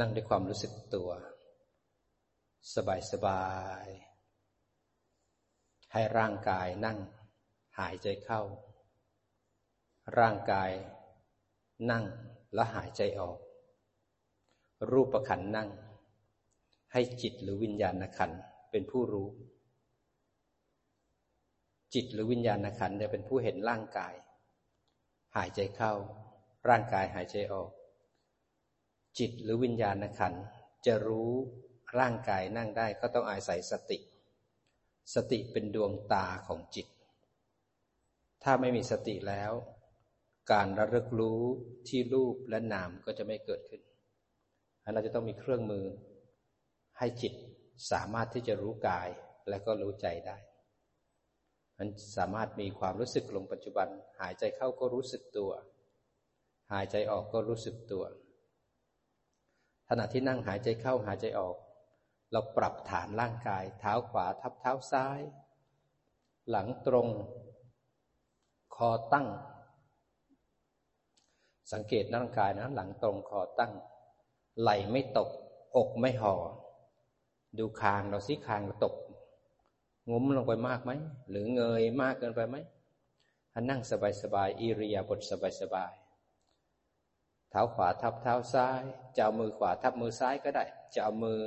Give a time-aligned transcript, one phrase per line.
[0.00, 1.10] นั่งด้วยความรู้สึกตัว
[2.74, 3.46] สบายสบา
[3.84, 3.86] ย
[5.92, 6.98] ให้ร่างกายนั่ง
[7.78, 8.40] หายใจเข้า
[10.18, 10.70] ร่างกาย
[11.90, 12.04] นั่ง
[12.54, 13.38] และหายใจออก
[14.90, 15.68] รูปประขันนั่ง
[16.92, 18.30] ให้จิตหรือวิญญาณขัน
[18.70, 19.28] เป็นผู้รู้
[21.94, 24.14] จิตหรือวิญญาณขันจะเป็นผู้เห็นร่างกาย
[25.36, 25.94] หายใจเข้า
[26.68, 27.70] ร่างกายหายใจออก
[29.18, 30.34] จิตหรือวิญญาณขัน
[30.86, 31.30] จะรู้
[31.98, 33.98] ร่างกายนั่งได้ก็ต้องอาศัยสติ
[35.14, 36.86] สติเป็นดวงตาของจิต
[38.42, 39.52] ถ้าไม่มีสติแล้ว
[40.52, 41.40] การระลึกรู้
[41.88, 43.80] ที่รูปและนามก็จะไม่เกิดขึ้น
[44.94, 45.86] เราจะต้องมีเครื่องมือ
[46.98, 47.32] ให้จิต
[47.90, 49.08] สามารถที่จะรู้กาย
[49.48, 50.36] และก็รู้ใจได้
[51.78, 53.88] มันสามารถมีความรู้สึกลงปัจจุบัน
[54.20, 55.50] หายใจเข้าก็รู้สึกตัว
[56.72, 58.04] หายใจออกก็รู้สึกตัว
[59.88, 61.56] ขณะที่นั่งหายใจเข้าหายใจออก
[62.32, 65.20] เราปรับฐานร่างกาย เท้าขวาทับเท้าซ้าย
[66.50, 67.08] หลังตรง
[68.76, 69.28] คอตั้ง
[71.72, 73.72] สังเกตร่างกายนะหลังตรงคอตั้ง
[74.60, 75.28] ไหลไม่ตก
[75.76, 76.34] อกไม่ห่อ
[77.58, 78.94] ดูคางเราซิคางเราตก
[80.10, 80.92] งุ้มลงไปมากไหม
[81.30, 82.56] หรือเงยมากเกินไปไหม
[83.52, 83.80] ถ้านั่ง
[84.22, 85.32] สบายๆอิริยาบถส
[85.74, 85.92] บาย
[87.52, 88.82] เท้าขวาทับเท้าซ้าย
[89.16, 90.64] จะเอามือขวาทับมือซ้ายก็ได้
[90.94, 91.38] จะเอามือ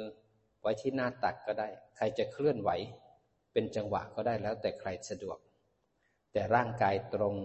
[0.62, 1.68] ไว้ที่หน้าตักก็ได้
[1.98, 2.70] ใครจะเคลื่อนไหว
[3.54, 5.38] เป็นจังหวะก็ได้แล้วแต่ใครสะดวก
[6.34, 7.36] แต่ร่างกายตรง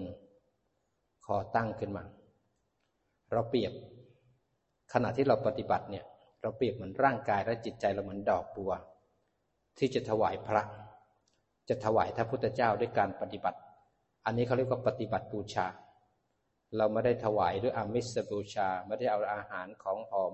[1.24, 2.04] คอตั้งขึ้นมา
[3.32, 3.72] เราเปรียบ
[4.92, 6.04] ขณะที่เราปฏิบัติเนี่ย
[6.42, 8.72] เราเปรียบเหมือนร่างกายและจิตใจเราเหมือนดอกบัว
[9.78, 10.62] ที่จะถวายพระ
[11.68, 13.58] จะถวายพระพุทธเจ้าด้วยการปฏิบัติ
[14.26, 15.66] อันนี้เขาเรียกว่าปฏิบัติบูชา
[16.76, 20.32] เราไม่ได้ถวายด้วยอามิสบูชา ไม่ได้เอาอาหารของหอม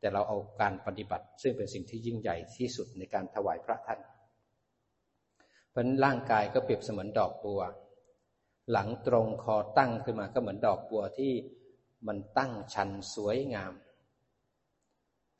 [0.00, 4.00] แต่เราเอาการปฏิบัติ ซึ่งเป็นสิ่งที่ยิ่งใหญ่ที่สุดในการถวายพระท่าน
[5.70, 7.62] เพราะร่างกายก็เปรียบเสมือนดอกบัว
[8.70, 11.32] หลังตรงคอตั้งขึ้นมาก็เหมือนดอกบัวที่
[12.06, 13.72] มันตั้งชันสวยงาม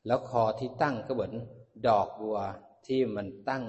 [0.07, 1.33] แล้วคอที่ตั้งก็เหมือน
[1.87, 2.37] ดอกบัว
[2.87, 3.63] ที่มันตั้ง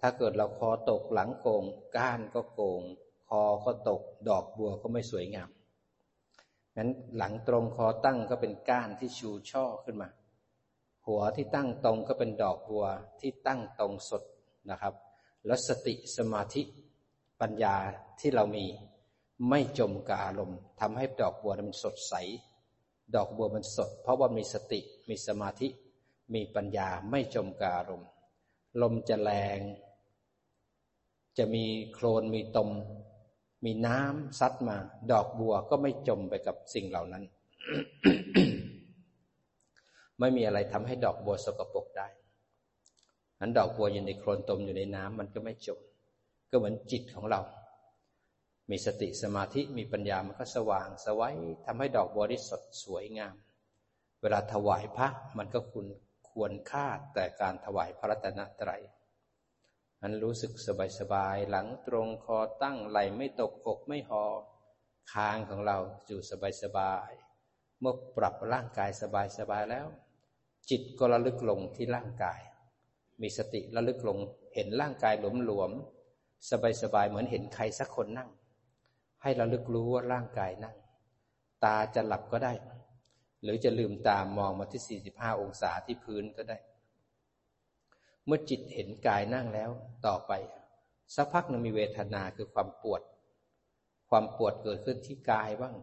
[0.00, 1.64] ถ้าเกิดเราคอตกหลังโกง
[1.96, 2.82] ก้านก็โกง
[3.28, 5.48] คอก็ตก ดอกบัวก็ไม่สวยงาม
[6.76, 10.08] นั้นหลังตรงคอตั้งก็เป็นก้านที่ชูช่อขึ้นมา
[11.06, 12.86] หัวที่ตั้งตรงก็เป็นดอกบัว
[13.20, 14.22] ที่ตั้งตรงสด
[14.70, 14.94] นะครับ
[15.46, 16.62] แล้วสติสมาธิ
[17.40, 17.76] ปัญญา
[18.20, 18.66] ที่เรามี
[19.48, 22.14] ไม่จมกับอารมณ์ทำให้ดอกบัวมันสดใส
[23.14, 25.68] ดอกบัวมันสด เพราะว่ามีสติมีสมาธิ
[26.34, 28.08] มีปัญญาไม่จมกับอารมณ์
[28.82, 29.60] ลมจะแรง
[31.38, 32.70] จะมีโคลนมีตม
[33.64, 34.76] มีน้ำซัดมา
[35.12, 37.24] ดอกบัวก็ไม่จมไปกับสิ่งเหล่านั้น
[40.20, 42.08] ไม่มีอะไรทำให้ดอกบัวสกปรกได้
[43.40, 45.80] นั้นดอกบัวอยู่ในโคลนตมอยู่ในน้ำมันก็ไม่จม
[46.50, 47.40] ก็เหมือนจิตของเรา
[48.70, 51.36] มีสติสมาธิมีปัญญามันก็สว่างสวัย
[51.66, 53.34] ทำให้ดอกบัวได้สดสวยงาม
[54.20, 55.08] เวลาถวายพระ
[55.38, 55.86] มันก็คุณ
[56.30, 58.82] ควรค่าแต่การถวายพระรัตนตรัย
[60.06, 64.24] มันรู้สึกสบายสบายหลังตรงคอตั้งไหลไม่ตกอกไม่หอ
[65.12, 67.10] คางของเราอยู่สบายสบาย
[67.80, 69.86] เมื่อปรับร่างกายสบายสบายแล้ว
[70.70, 72.40] จิตก็ระลึกลงที่ร่างกาย
[73.22, 74.18] มีสติระลึกลง
[74.54, 75.70] เห็นร่างกายหลวมหลวม
[76.50, 78.30] สบายสบายเหมือนเห็นใครสักคนนั่ง
[79.22, 80.76] ให้ระลึกรู้ว่าร่างกายนั่ง
[81.64, 82.52] ตาจะหลับก็ได้
[83.42, 86.58] หรือจะลืมตามมองมาที่ 45 องศาที่พื้นก็ได้
[88.26, 89.70] เมื่อจิตเห็นกายนั่งแล้ว
[90.06, 90.32] ต่อไป
[91.14, 93.02] สักพักนึงมีเวทนาคือความปวด
[94.10, 95.76] ความปวดเกิดขึ้นที่กายบ้าง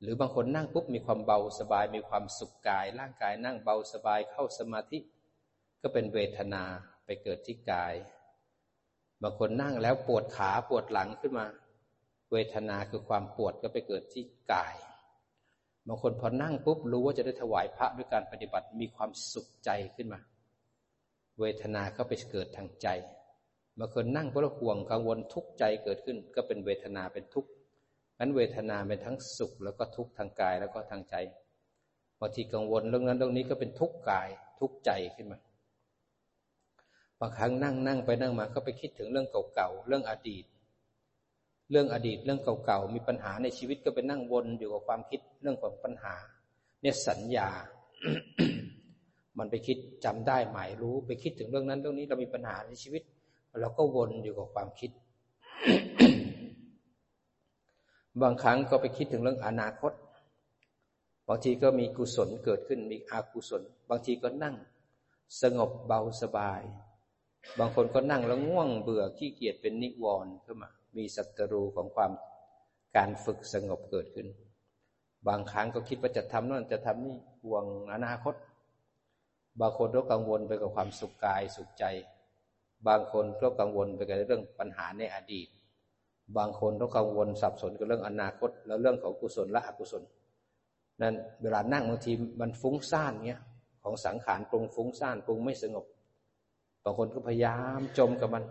[0.00, 4.98] หรือบางคนนั่งปุ๊บมีความเบาสบายมีความสุขกาย ร่างกายนั่งเบาสบายเข้าสมาธิ
[5.82, 6.62] ก็เป็นเวทนา
[7.04, 7.94] ไปเกิดที่กาย
[9.22, 11.46] บางคนนั่งแล้วปวดขาปวดหลังขึ้นมา
[12.32, 14.74] เวทนาคือความปวดก็ไปเกิดที่กาย
[15.86, 20.20] บางคนพอนั่งปุ๊บรู้ว่าจะได้ถวายพระด้วยการปฏิบัติมีความสุขใจขึ้นมา
[21.40, 22.88] เวทนาก็ไปเกิดทางใจ
[23.78, 27.50] บางคนนั่งเพราะห่วงกังวลทุกข์ใจเกิดขึ้น ก็เป็นเวทนาเป็นทุกข์
[28.18, 31.14] นั้นเวทนาเป็นทั้งสุขแล้วก็ทุกข์ทางกายแล้วก็ทางใจ
[32.20, 34.28] บางทีกังวลเรื่องนั้นเรื่องนี้ก็เป็นทุกข์กาย
[34.60, 35.38] ทุกข์ใจขึ้นมา
[37.20, 40.44] บางครั้งนั่งนั่งไปนั่งมาก็ไปคิดถึงเรื่องเก่าๆเรื่องอดีต
[41.70, 46.14] เรื่องอดีตเรื่องเก่าๆมีปัญหาในชีวิตก็ไปนั่งวนอยู่กับความคิดเรื่องของปัญหา
[46.82, 47.48] เนี่ยสัญญา
[49.38, 53.02] มันไปคิดจำได้หมายรู้ไปคิดถึงเรื่องนั้นเรื่องนี้เรามีปัญหาในชีวิต
[53.60, 54.90] เราก็วนอยู่กับความคิด
[58.22, 59.92] บางครั้งก็ไปคิดถึงเรื่องอนาคต
[61.28, 64.56] บางทีก็มีกุศลเกิดขึ้นมีอกุศล บางทีก็นั่ง
[65.42, 66.62] สงบเบาสบาย
[67.58, 72.12] บางคนก็นั่งแล้วง่วงเบื่อขี้เกียจเป็นนิวรณ์ขึ้นมา มีศัตรูของความ
[72.96, 74.26] การฝึกสงบเกิดขึ้น
[75.28, 78.34] บางครั้งก็คิดว่าจะทำนั่นจะทำนี่ห่วงอนาคต
[79.60, 81.84] บางคนก็กังวลไปกับความสุขกายสุขใจ
[82.88, 85.48] บางคนก็กังวลไปกับเรื่องปัญหาในอดีต
[86.36, 90.02] บางคนก็กังวลสับสนกับเรื่องอนาคต แล้วเรื่องของกุศลและอกุศล
[91.02, 93.42] นั้นเวลานั่งบางทีมันฟุ้งซ่านเงี้ย
[93.82, 95.84] ของสังขารปรุงฟุ้งซ่านปรุงไม่สงบ
[96.84, 98.44] บางคนก็พยายามจมกับมัน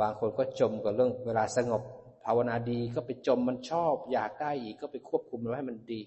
[0.00, 1.82] บางคนก็จมกับเรื่องเวลาสงบ
[2.24, 6.00] ภาวนาดีก็ไปจมมันชอบ อยากได้อีกก็ไปควบคุมมันให้มันดี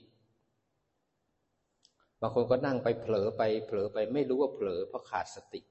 [2.26, 5.62] บางคนก็นั่งไปเผลอไปเผลอไปไม่รู้ว่าเผลอเพราะขาดสติ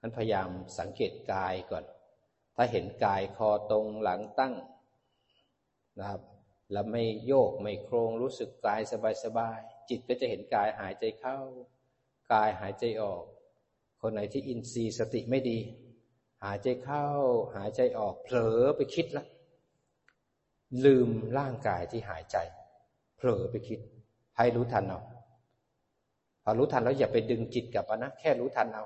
[0.00, 0.48] นั้นพยายาม
[0.78, 1.84] สังเกตกายก่อน
[2.56, 4.54] ถ้าเห็นกายคอตรงหลังตั้ง
[5.98, 6.20] นะครับ
[6.72, 8.80] แล้วไม่โยกไม่โครงรู้สึกกาย
[9.24, 11.38] สบายๆจิตก็จะเห็นกายหายใจเข้า
[12.32, 13.22] กายหายใจออก
[14.00, 15.58] คนไหนที่อินทรีย์สติไม่ดี
[16.44, 17.06] หายใจเข้า
[17.56, 19.24] หายใจออก เผลอไปคิดละ
[20.84, 21.08] ลืม
[21.38, 22.36] ร่างกายที่หายใจ
[23.16, 23.78] เผลอไปคิด
[24.36, 25.00] ให้รู้ทันเอา
[26.44, 28.84] พอรู้ทันแล้วอย่าไปดึงจิตกลับมานะแค่รู้ทันเอา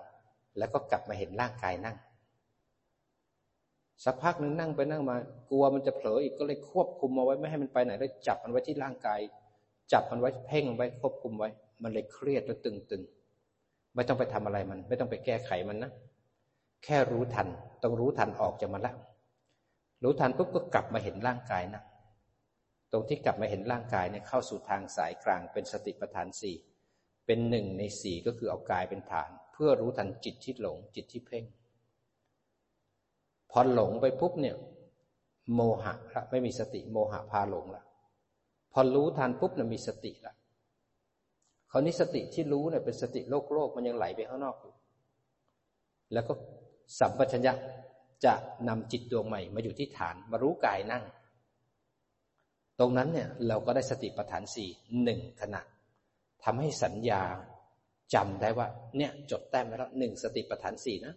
[0.58, 1.96] แล้วก็กลับมาเห็นร่างกายนั่ง
[4.04, 5.16] สักพักหนึ่งนั่งไปนั่งมา
[5.50, 9.20] กลัวมันจะเผลออีกก็เลยควบคุมเอาไว้ไม่ให้มันไปไหนเลยจับมันไว้ที่ร่างกาย
[9.92, 11.48] จับมันไว้เพ่งไว้ควบคุมไว้
[11.82, 15.90] มันเลยเครียดแล้วตึงๆไม่ต้องไปทำอะไรมัน ไม่ต้องไปแก้ไขมันนะ
[16.84, 17.48] แค่รู้ทัน
[17.82, 18.94] ต้องรู้ทันออกจากมันละ
[20.02, 21.82] รู้ทันปุ๊บก็กลับมาเห็นร่างกายนะ
[22.92, 26.56] ตรงที่กลับมาเห็นร่างกายเนี่ยเข้าสู่ทางสายกลางเป็นสติปัฏฐานสี่
[27.30, 31.44] เป็นหนึ่งในสี่ก็คือเอากายเป็นฐาน เพื่อรู้ทันจิตที่หลงจิตที่เพ่ง
[33.50, 34.56] พอหลงไปปุ๊บเนี่ย
[35.54, 37.82] โมหะละไม่มีสติโมหะพาหลงละ
[38.72, 40.34] พอรู้ทันปุ๊บเนี่ยมีสติละ
[41.70, 44.74] คราวนี้สติที่รู้เนี่ยเป็นสติโลกโลกมันยังไหลไปข้างนอกอยู่
[46.12, 46.32] แล้วก็
[46.98, 47.52] สัมปชัญญะ
[48.24, 48.34] จะ
[48.68, 51.04] นำจิตดวงใหม่มาอยู่ที่ฐานมารู้กายนั่ง
[52.78, 54.68] ตรงนั้นเนี่ยเราก็ได้สติปัฏฐานสี่
[55.02, 55.60] หนึ่งขณะ
[56.44, 57.22] ทำให้สัญญา
[58.14, 61.14] จำได้ว่า เนี่ย จดแต้มไว้แล้วหนึ่งสติปัฏฐานสี่นะ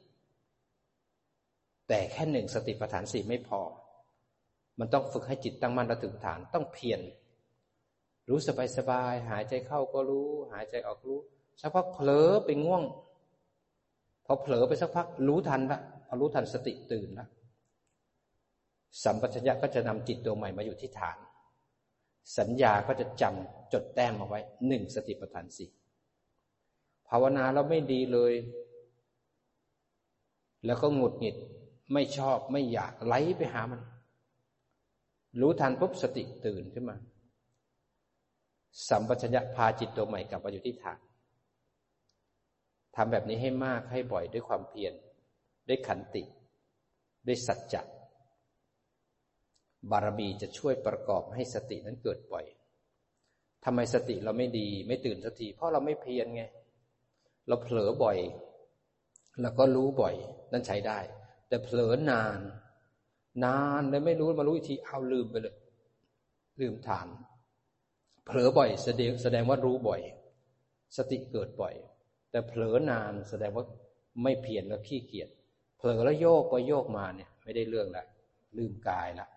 [1.87, 3.61] แต่แค่หนึ่งสติปัฏฐานสี่ไม่พอ
[4.79, 7.01] มันต้องฝึกให้จิตตั้งมั่นระถึงฐานต้องเพียร
[8.29, 11.19] รู้สบายสบาย หายใจเข้าก็รู้ หายใจออกรู้
[11.61, 12.83] สักพักเผลอไปง่วง
[14.25, 17.27] พอเผลอไปสักพักรู้ทันละพอรู้ทันสติตื่นละ
[19.03, 21.17] สัมปชัญญะก็จะนำจิตตัวใหม่มาอยู่ที่ฐาน
[22.37, 25.69] สัญญาก็จะจำจดแต้มเอาไว้หนึ่งสติปัฏฐานสี่
[27.09, 28.33] ภาวนาแล้วไม่ดีเลย
[30.65, 31.35] แล้วก็หงุดหงิด
[31.93, 33.81] ไม่ชอบไม่อยากไหลไปหามัน
[35.39, 36.97] รู้ทันปุ๊บสติตื่นขึ้นมา
[38.89, 40.99] สัมปชัญญะพาจิตตัวใหม่กลับมาอยู่ที่ฐาน
[42.95, 44.93] ทำแบบนี้ให้มากให้บ่อยด้วยความเพียร
[45.67, 46.23] ด้วยขันติ
[47.27, 47.81] ด้วยสัจจะ
[49.91, 52.45] บารมีจะช่วยประกอบให้สตินั้นเกิดบ่อย
[53.65, 56.43] ทำไมสติเราไม่ดี ไม่ตื่นสักทีเพราะเราไม่เพียรไง
[57.47, 58.17] เราเผลอบ่อย
[59.41, 60.15] แล้วก็รู้บ่อย
[60.51, 60.99] นั่นใช้ได้
[61.47, 62.39] แต่เผลอนาน
[63.43, 65.55] นานเลยไม่รู้มารู้อีกทีเอาลืมไปเลย
[66.59, 67.07] ลืมฐาน
[68.25, 70.01] เผลอบ่อย แสดงแสดงว่ารู้บ่อย
[70.97, 71.75] สติเกิดบ่อย
[72.31, 73.65] แต่เผลอนานแสดงว่า
[74.23, 75.29] ไม่เพียรแล้วขี้เกียจ
[75.77, 78.05] เผลอแล้วโยกไปโยกมาเนี่ย ไม่ได้เรื่องละ
[78.57, 79.27] ลืมกายละ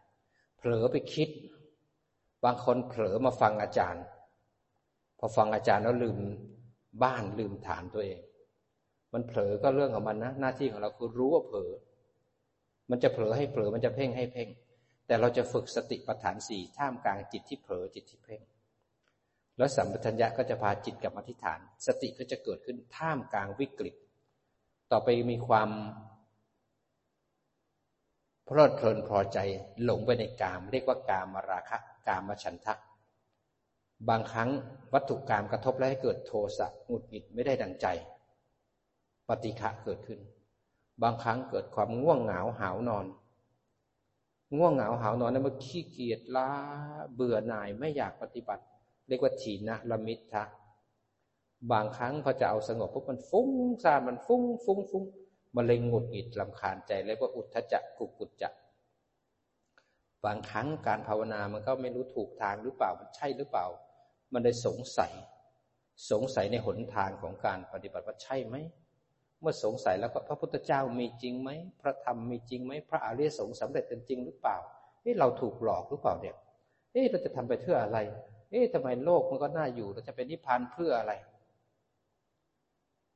[0.66, 1.28] ผลอไปคิด
[2.44, 4.04] บางคนเผลอมาฟังอาจารย์
[5.18, 6.18] พอฟังอาจารย์แล้วลืม
[7.02, 8.20] บ้านลืมฐานตัวเอง
[9.12, 11.70] มันเผลอก็เรื่องของมันนะ หน้าที่ของเราคือรู้ว่าเผลอ
[12.90, 14.48] มันจะเผลอให้เผลอมันจะเพ่งให้เพ่ง
[15.06, 18.42] แต่เราจะฝึกสติปัฏฐานสี่ท่ามกลางจิตที่เผลอจิตที่เพ่ง
[19.56, 23.94] แล้วสัมปชัญญะก็จะพาจิตกลับมาที่ฐาน สติก็จะเกิดขึ้นท่ามกลางวิกฤต
[24.92, 25.70] ต่อไปมีความ
[28.46, 29.38] เพลิดเพลินพอใจ
[29.84, 32.74] หลงไปในกาม เรียกว่ากามมาราคะกามมาฉันทะ
[34.08, 34.50] บางครั้ง
[34.92, 37.86] วัตถุกรรมกระทบแล้วให้เกิดโทสะหงุดหงิดไม่ได้ดังใจ
[39.28, 40.20] ปฏิฆะเกิดขึ้น
[41.02, 43.06] บางครั้งเกิดความง่วงเหงาหาวนอน
[44.56, 46.50] ง่วงเหงาหาวนอนนั้นมันขี้เกียจล้า
[47.14, 48.62] เบื่อหน่ายไม่อยากปฏิบัติ
[49.08, 50.44] เรียกว่าถีนะละมิทะ
[51.72, 53.48] บางครั้งพอจะเอาสงบปุ๊บมันฟุ้ง
[53.82, 55.04] ซ่านมันฟุ้งฟุ้งฟุ้ง
[55.56, 58.50] มันเลยงุดหงิดลำคาญใจเรียกว่าอุทธจักกุกุจจะ
[60.24, 63.66] บางครั้งการภาวนามันก็ไม่รู้ถูกทางหรือเปล่ามันใช่หรือเปล่า
[64.32, 65.12] มันได้สงสัย
[66.10, 68.56] สงสัยในหนทางของการปฏิบัติว่าใช่ไหม
[69.40, 74.56] เมื่อสงสัยแล้วก็พระพุทธเจ้ามีจริงไหมพระธรรมมีจริงไหมพระอริยสงฆ์สำเร็จกันจริงหรือเปล่า
[75.02, 76.36] เอ๊ะเราถูกหลอกหรือเปล่าเนี่ย
[76.92, 77.98] เอ๊ะเราจะทำไปเพื่ออะไร
[78.50, 81.12] เอ๊ะทำไมโลกมันก็น่าอยู่เราจะเป็นนิพพานเพื่ออะไร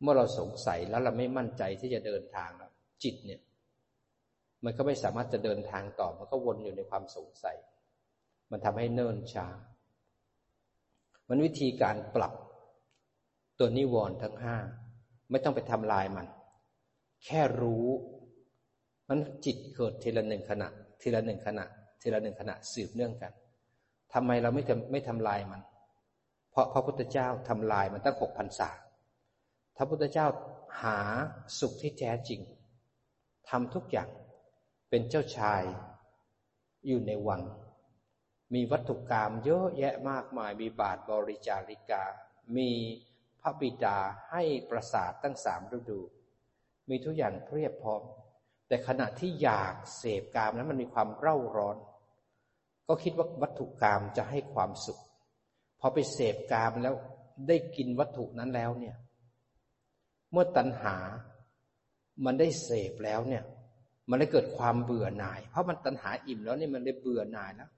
[0.02, 3.40] เมื่อเราสงสัยแล้วเราไม่มั่นใจที่จะเดินทางแล้วจิตเนี่ย
[4.64, 7.56] มันก็ไม่สามารถจะเดินทางต่อ มันก็วนอยู่ในความสงสัย
[8.50, 9.46] มันทำให้เนิ่นช้า
[11.28, 12.32] มันวิธีการปรับ
[13.58, 14.56] ตัวนิวรณ์ทั้งห้า
[15.30, 16.26] ไม่ต้องไปทำลายมัน
[17.24, 17.86] แค่รู้
[19.08, 20.68] มันจิตเกิดทีละหนึ่งขณะ
[21.00, 21.64] ทีละหนึ่งขณะ
[22.00, 23.32] ทีละหนึ่งขณะสืบเนื่องกัน
[24.14, 25.60] ทำไมเราไม่ทำไม่ทำลายมัน
[26.50, 28.70] เพราะพระพุทธเจ้าทำลายมันตั้งหกพันษา
[29.80, 30.26] พระพุทธเจ้า
[30.82, 30.98] หา
[31.58, 32.40] สุขที่แท้จริง
[33.48, 34.10] ทำทุกอย่าง
[34.90, 35.62] เป็นเจ้าชาย
[36.86, 37.42] อยู่ในวัง
[38.54, 42.04] มีวัตถุกรรมเยอะแยะมากมาย มีบาทบริจาริกา
[42.56, 42.70] มี
[43.40, 43.98] พระบิดา
[44.30, 46.00] ให้ประสาทตั้งสามฤดู
[46.88, 48.02] มีทุกอย่างเพียบพร้อม
[48.68, 51.76] แต่ขณะที่อยากเสพกามนั้นมันมีความเร่าร้อน
[52.88, 55.00] ก็คิดว่าวัตถุกรรมจะให้ความสุข
[55.80, 56.94] พอไปเสพกามแล้ว
[57.48, 58.96] ได้กินวัตถุนั้นแล้วเนี่ย
[60.32, 60.96] เมื่อตัณหา
[62.24, 63.44] มันได้เสพแล้วเนี่ย
[64.10, 67.70] มันได้เกิดความเบื่อหน่าย เพราะมันตัณหาอิ่มแล้วนี่มันได้เบื่อหน่ายแล้ว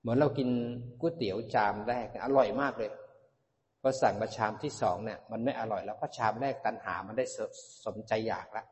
[0.00, 0.48] เหมือนเรากิน
[1.00, 2.90] ก๋วยเตี๋ยวจามแรกอร่อยมากเลย
[3.80, 7.24] พอสั่งมาชามที่สองเนี่ย มันไม่อร่อยแล้วเพราะชามแรกตัณหามันได้
[7.84, 8.66] สมใจอยากแล้ว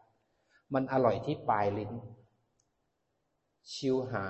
[0.75, 1.93] มันอร่อยที่ปลายลิ้น
[3.73, 4.27] ชิวหา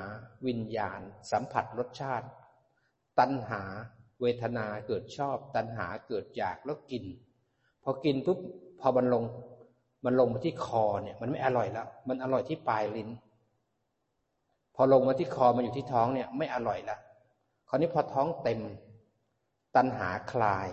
[0.47, 1.01] วิญญาณ
[1.31, 2.29] สัมผัสรสชาติ
[3.19, 3.63] ตัณหา
[4.21, 7.05] เวทนาเกิดชอบ ตัณหาเกิดอยากแล้วกิน
[7.89, 8.39] พอกินปุ๊บ
[8.81, 9.25] พอมันลง
[10.05, 13.09] มันลงมาที่คอเนี่ย มันไม่อร่อยแล้วมันอร่อยที่ปลายลิ้น
[14.75, 17.01] พอลงมาที่คอมันอยู่ที่ท้องเนี่ย ไม่อร่อยแล้ว
[17.69, 18.61] คราวนี้พอท้องเต็ม
[19.77, 20.69] ตัณหาคลาย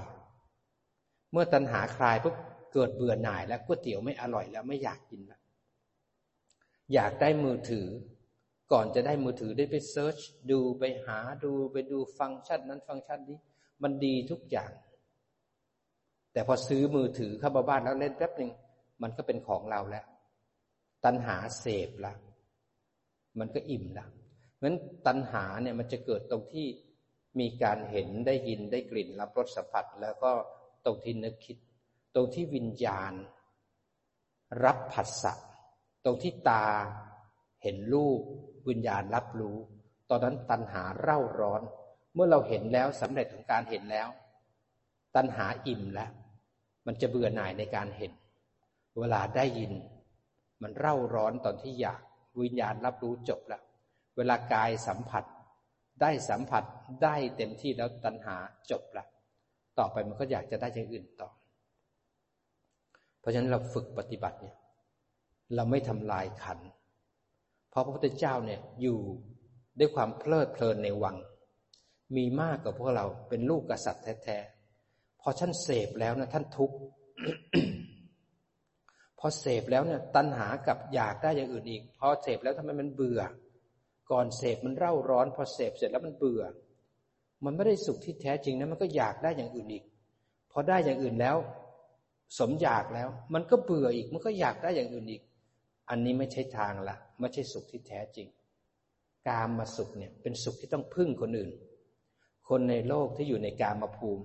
[1.31, 2.35] เมื่อตัณหาคลายปุ๊บ
[2.73, 5.41] เกิดเบื่อหน่ายแล้วก๋วยเตี๋ยวไม่อร่อยแล้วไม่อยากกินแล้ว
[6.93, 7.87] อยากได้มือถือ
[8.71, 10.17] ก่อนจะได้มือถือได้ไปเซิร์ช
[10.51, 13.37] ดูไปหาดูไปดูฟังก์ชันนั้นฟังก์ชันนี้
[13.83, 14.71] มันดีทุกอย่าง
[16.33, 18.51] แต่พอซื้อมือถือเข้ามาบ้านแล้วเล่นแป๊บหนึ่ง
[19.01, 20.05] มันก็เป็นของเราแล้ว
[21.05, 22.13] ตัณหาเสพละ
[23.39, 26.67] มันก็อิ่มละเพราะฉะนั้นตัณหาเนี่ยมันจะเกิดตรงที่
[27.39, 30.31] มีการเห็นได้ยินได้กลิ่นรับรสสัมผัส แล้วก็
[30.85, 31.57] ตรงที่นึกคิด
[32.15, 33.13] ตรงที่วิญญาณ
[34.63, 35.33] รับผัสสะ
[36.05, 36.65] ตรงที่ตา
[37.63, 38.21] เห็นรูป
[38.69, 39.57] วิญญาณรับรู้
[40.09, 41.61] ตอนนั้นตัณหาเร่าร้อน
[42.13, 44.07] เมื่อเราเห็นแล้วสำเร็จของการเห็นแล้ว
[45.15, 46.11] ตัณหาอิ่มแล้ว
[46.85, 48.11] มันจะเบื่อหน่ายในการเห็น
[48.99, 49.71] เวลาได้ยิน
[50.61, 52.01] มันเร่าร้อนตอนที่อยาก
[52.41, 53.61] วิญญาณรับรู้จบแล้ว
[54.17, 55.23] เวลากายสัมผัส
[56.01, 56.63] ได้สัมผัส
[57.03, 58.35] ได้เต็มที่แล้วตัณหา
[58.71, 59.07] จบแล้ว
[59.77, 61.29] ต่อไปมันก็อยากจะได้อย่างอื่นต่อ
[63.19, 64.55] เพราะฉะนั้นเราฝึกปฏิบัติเนี่ย
[65.55, 66.59] เราไม่ทำลายขัน
[67.69, 68.99] เพราะพระพุทธเจ้าเนี่ยอยู่
[69.79, 71.15] ด้วยความเพลิดเพลินในวัง
[72.15, 74.37] มีมากกว่าพวกเราเป็นลูกกษัตริย์แท้
[75.23, 76.77] พอท่านเสพแล้วนะท่านทุกข์
[79.19, 83.21] พอเสพแล้วเนี่ย ตัณหากับอยากได้อย่างอื่นอีก พอเสพแล้วทำไมมันเบื่อ
[84.11, 86.43] ก่อนเสพมันเร่าร้อน พอเสพเสร็จแล้วมันเบื่อ
[87.45, 89.83] มันไม่ได้สุขที่แท้จริงนะมันก็อยากได้อย่างอื่นอีก
[90.51, 91.37] พอได้อย่างอื่นแล้ว
[92.37, 95.21] สมอยากแล้ว มันก็เบื่ออีก มันก็อยากได้อย่างอื่นอีก
[95.89, 98.27] อันนี้ไม่ใช่ทางละไม่ใช่สุขที่แท้จริง
[99.27, 101.51] การมาสุขเนี่ย เป็นสุขที่ต้องพึ่งคนอื่น
[102.49, 104.23] คนในโลกที่อยู่ในการมาภูมิ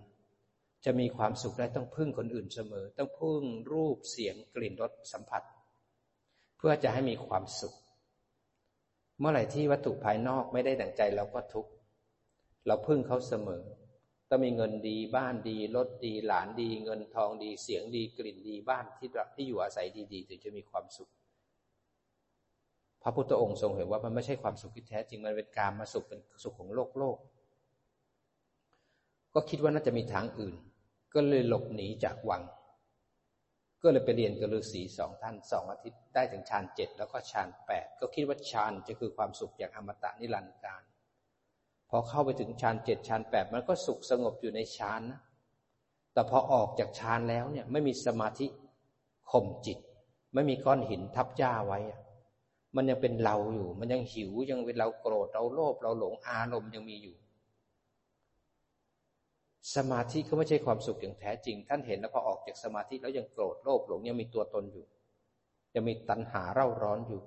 [0.85, 3.43] จะมีความสุขได้ต้องพึ่งคนอื่นเสมอ ต้องพึ่ง
[3.73, 5.43] รูปเสียงกลิ่นรสสัมผัส
[6.59, 7.75] เพื่อจะให้มีความสุข
[9.21, 11.71] เมื่อไหร่ที่วัตถุภายนอกไม่ได้ดั่งใจเราก็ทุกข์
[12.67, 13.63] เราพึ่งเขาเสมอ
[14.29, 21.11] ต้องมีเงินดีบ้านดีรถดีหลานดี เงินทองดีเสียงดีกลิ่นดีบ้านที่ที่อยู่อาศัยดีๆถึงจะมีความสุข
[23.03, 27.17] พระพุทธองค์ทรงเห็นว่ามันไม่ใช่ความสุขที่แท้จริงมันเป็นการมาสุขเป็นสุขของโลกโลก
[29.35, 30.55] ก็คิดว่าน่าจะมีทางอื่น
[31.15, 32.43] ก็เลยหลบหนีจากวัง
[33.83, 40.83] ก็เลยไปเรียนกับฤาษีสองท่านสองอาทิตย์ได้ถึงฌานเจ็ดแล้วก็ฌานแปดก็คิดว่าฌานจะคือความสุขอย่างอมตะนิรันดร์การ
[41.91, 45.21] พอเข้าไปถึงฌานเจ็ดฌานแปดมันก็สุขสงบอยู่ในฌานนะ
[46.13, 48.47] แต่พอออกจากฌานแล้วเนี่ยไม่มีสมาธิ
[49.31, 49.79] ข่มจิต
[50.35, 51.79] ไม่มีก้อนหินทับย่าไว้
[52.77, 57.17] มันยังเป็นเราอยู่ มันยังหิวยังเป็นเราโกรธเราโลภเราหลงอารมณ์ยังมีอยู่
[59.75, 64.85] สมาธิก็ไม่ใช่ความสุขอย่างแท้จริง ท่านเห็นแล้วพอออกจากสมาธิแล้วยังโกรธโลภหลงยังมีตัวตนอยู่
[65.75, 67.21] ยังมีตัณหาเร่าร้อนอยู่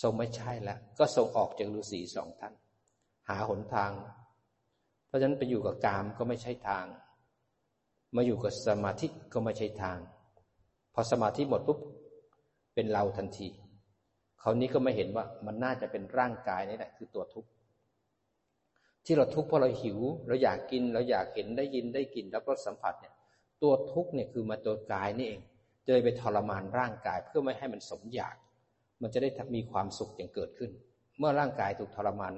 [0.00, 2.54] ทรงไม่ใช่แล้วก็ทรงออกจากฤาษีสองท่าน
[3.28, 3.92] หาหนทาง
[5.06, 6.86] เพราะฉะนั้นไปอยู่กับกามก็ไม่ใช่ทาง
[8.16, 9.98] มาอยู่กับสมาธิก็ไม่ใช่ทาง
[10.94, 11.78] พอสมาธิหมดปุ๊บ
[12.74, 13.48] เป็นเราทันที
[14.42, 17.48] คราวนี้ก็ไม่เห็นว่ามันน่าจะเป็นร่างกายนี่แหละคือตัวทุกข์
[19.04, 23.14] ที่เราทุกข์เพราะเราหิว เราอยากกิน เราอยากเห็นได้ยินได้กลิ่นแล้วก็สัมผัสเนี่ย
[23.62, 25.40] ตัวทุกข์เนี่ยคือมาตัวกายนี่เอง
[25.86, 28.36] จะไปทรมานร่างกายเพื่อไม่ให้มันสมอยาก
[29.02, 30.70] มันจะได้มีความสุขอย่างเกิดขึ้น
[31.18, 32.32] เมื่อร่างกายถูกทรมาน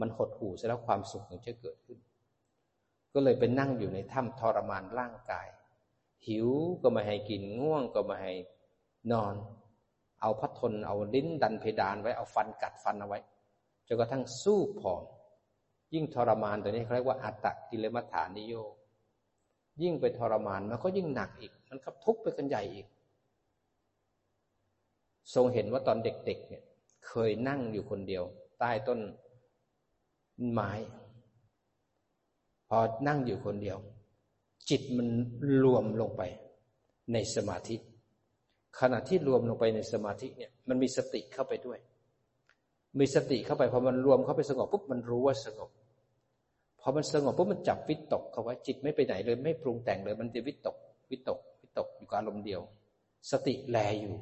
[0.00, 1.98] มันหดหู่เสร็จแล้วความสุขมันจะเกิดขึ้น
[3.14, 5.46] ก็เลยไปนั่งอยู่ในถ้ำทรมานร่างกาย
[6.28, 6.48] หิว
[6.82, 8.34] ก็ไม่ให้กินง่วงก็ไม่ให้
[9.12, 9.34] นอน
[10.20, 13.18] เอาพัดทนเอาลิ้นดันเพดานไว้เอาฟันกัดฟันเอาไว้
[13.86, 15.02] จนกระทั่งสู้ผอม
[15.94, 18.54] ยิ่งทรมานตัวนี้เขาเรียกว่าอัตตกิเลมัฐานิโย
[19.82, 22.86] ยิ่งไปทรมานมันก็ยิ่งหนักอีก มันก็ทุกข์ไปกันใหญ่อีก
[25.34, 26.62] ทรงเห็นว่าตอนเด็กๆ เนี่ย
[27.06, 28.24] เคยนั่งอยู่คนเดียว
[28.58, 29.00] ใต้ต้น
[30.50, 30.70] ไม้
[32.68, 33.78] พอนั่งอยู่คนเดียว
[34.70, 35.08] จิตมัน
[35.62, 36.22] รวมลงไป
[37.12, 37.76] ในสมาธิ
[38.80, 41.78] ขณะที่รวมลงไปในสมาธิเนี่ย มันมีสติเข้าไปด้วย
[42.98, 45.70] มีสติเข้าไปพอมันรวมเข้าไปสงบปุ๊บมันรู้ว่าสงบ
[46.82, 50.76] พอมันสงบปุ๊บมันจับวิตกเขาไว้จิตไม่ไปไหนเลยไม่ปรุงแต่งเลยมันจะวิตก
[51.10, 52.60] วิตก วิตกอยู่กับอารมณ์เดียว
[53.30, 54.16] สติแลอยู่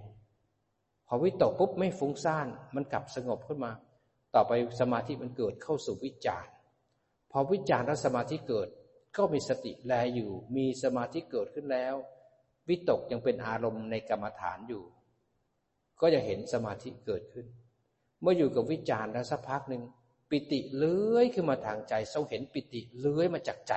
[1.06, 3.72] พอวิตกปุ๊บไม่ฟุ้งซ่านมันกลับสงบขึ้นมา
[4.34, 6.46] ต่อไปสมาธิมันเกิดเข้าสู่วิจาร
[7.30, 8.68] พอวิจารแล้วสมาธิเกิด
[9.16, 11.94] ก็มีสติแลอยู่ มีสมาธิเกิดขึ้นแล้ว
[12.68, 14.82] วิตกยังเป็นอารมณ์ในกรรมฐานอยู่
[16.00, 17.46] ก็จะเห็นสมาธิเกิดขึ้น
[18.20, 19.82] เมื่ออยู่กับวิจารแล้วสักพักหนึ่ง
[20.30, 23.74] ปิติเลื้อยขึ้นมาทางใจทรงเห็นปิติเลื้อยมาจากใจ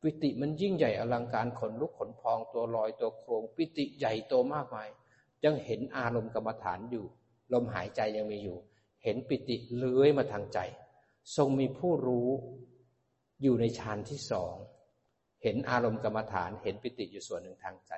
[0.00, 4.88] ปิติมันยิ่งใหญ่อลังการขนลุกขนพองตัวลอยตัวโครง ปิติใหญ่โตมากมาย
[5.44, 7.04] ยังเห็นอารมณ์กรรมฐานอยู่
[7.52, 8.58] ลมหายใจยังมีอยู่
[9.04, 10.58] เห็นปิติเลื้อยมาทางใจ
[11.36, 12.28] ทรงมีผู้รู้
[13.42, 14.54] อยู่ในฌานที่สอง
[15.42, 17.92] เห็นอารมณ์กรรมฐานเห็นปิติอยู่ส่วนหนึ่งทางใจ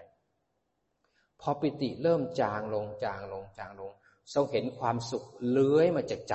[1.41, 3.91] พอปิติเริ่มจางลงจางลงจางลง
[4.35, 6.35] ทรงเห็นความสุขเลื้อยมาจากใจ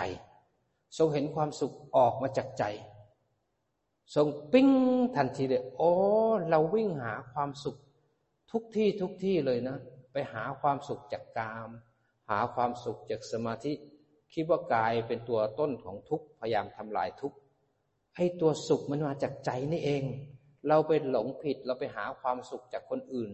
[0.97, 2.63] ทรงเห็นความสุขออกมาจากใจ
[4.15, 4.69] ทรงปิ้ง
[5.15, 5.91] ทันทีเลยโอ้
[6.49, 7.77] เราวิ่งหาความสุข
[8.51, 9.77] ทุกที่ทุกที่เลยนะ
[10.11, 11.69] ไปหาความสุขจากกาม
[12.29, 13.73] หาความสุขจากสมาธิ
[14.33, 17.33] คิดว่ากายเป็นตัวต้นของทุกพยายามทำลายทุก
[18.17, 20.03] ให้ตัวสุขมันมาจากใจนี่เอง
[20.67, 23.31] เราไปหลงผิดเราไปหาความสุขจากคนอื่น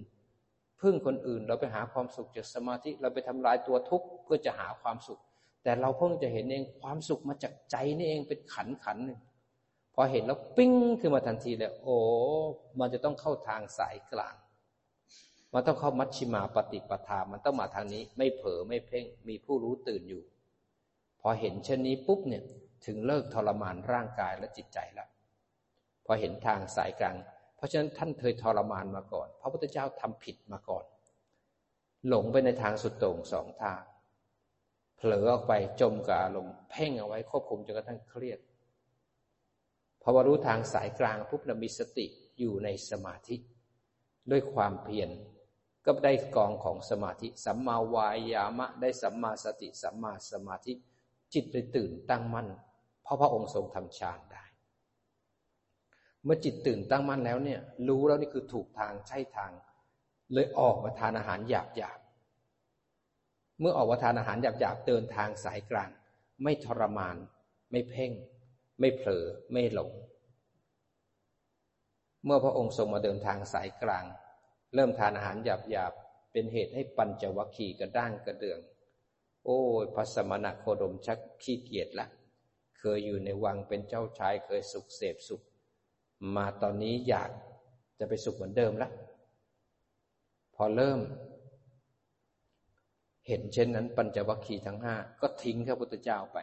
[0.82, 5.22] พึ่งคนอื่น เราไปหาความสุขจากสมาธิ เราไปทำลายตัวทุกข์เพื่อจะหาความสุข
[5.64, 9.20] แต่เราเพิ่งจะเห็นเองความสุขมาจากใจนี่เองเป็นขันขันหนึ่ง
[9.96, 11.98] พอเห็นแล้วปิ้งขึ้นมาทันทีเลยโอ้
[12.80, 14.36] มันจะต้องเข้าทางสายกลาง
[15.54, 20.24] มันต้องเข้ามัชชิมาปฏิปทา มันต้องมาทางนี้ ไม่เผลอไม่เพ่ง มีผู้รู้ตื่นอยู่
[21.22, 22.44] พอเห็นเช่นนี้ปุ๊บเนี่ย
[22.86, 25.08] ถึงเลิกทรมานร่างกายและจิตใจแล้ว
[26.06, 27.16] พอเห็นทางสายกลาง
[27.56, 30.86] เพราะฉะนั้นท่านเคยทรมานมาก่อน พระพุทธเจ้าทำผิดมาก่อน
[32.08, 33.82] หลงไปในทางสุดโต่งสองทาง
[35.06, 38.40] ผลอออกไปจมกับอารมณ์เพ่งเอาไว้ควบคุมจนกระทั่งเครียด
[40.02, 42.06] พอวรู้ทางสายกลางปุ๊บเรามีสติ
[42.40, 43.36] อยู่ในสมาธิ
[44.32, 45.10] ด้วยความเพียร
[45.86, 50.74] ก็ได้กองของสมาธิ สัมมาวายามะ ได้สัมมาสติ สัมมาสมาธิ
[51.34, 52.48] จิตเลยตื่นตั้งมั่น
[53.04, 54.44] เพราะพระองค์ทรงทำฌานได้
[56.24, 59.52] เมื่อจิตตื่นตั้งมั่นแล้วเนี่ย รู้แล้วนี่คือถูกทางใช่ทาง
[60.34, 62.00] เลยออกมาทานอาหารหยาบหยาบ
[63.64, 65.90] เมื่อออกมาทานอาหารหยาบๆเดินทางสายกลาง
[66.44, 67.18] ไม่ทรมาน
[67.72, 68.12] ไม่เพ่ง
[68.80, 69.92] ไม่เผลอไม่หลง
[72.26, 74.06] เมื่อพระองค์ทรงมาเดินทางสายกลาง
[74.74, 78.60] เริ่มทานอาหารหยาบๆเป็นเหตุให้ปัญจวัคคีย์กระด้างกระเดือง
[79.46, 82.08] โอ้ยพระสมณะโคดมชักขี้เกียจละ
[82.80, 85.42] เคยอยู่ในวังเป็นเจ้าชายเคยสุขเสพสุข
[86.36, 87.32] มาตอนนี้อยาก
[88.00, 88.90] จะไปสุขเหมือนเดิมละ
[90.56, 91.00] พอเริ่ม
[93.28, 96.38] เห็นเช่นนั้น ปัญจวัคคีย์ทั้งห้าก็ทิ้งพระพุทธเจ้าไป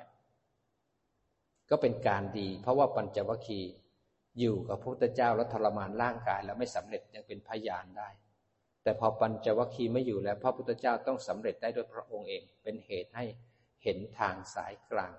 [1.70, 3.70] ก็เป็นการดี เพราะว่าปัญจวัคคีย์
[4.38, 8.08] อยู่กับพระพุทธเจ้าแล้วทรมานร่างกาย แล้วไม่สำเร็จยังเป็นพยานได้
[8.82, 13.24] แต่พอปัญจวัคคีย์ไม่อยู่แล้ว พระพุทธเจ้าต้องสำเร็จได้ด้วยพระองค์เอง เป็นเหตุให้
[13.82, 15.12] เห็นทางสายกลาง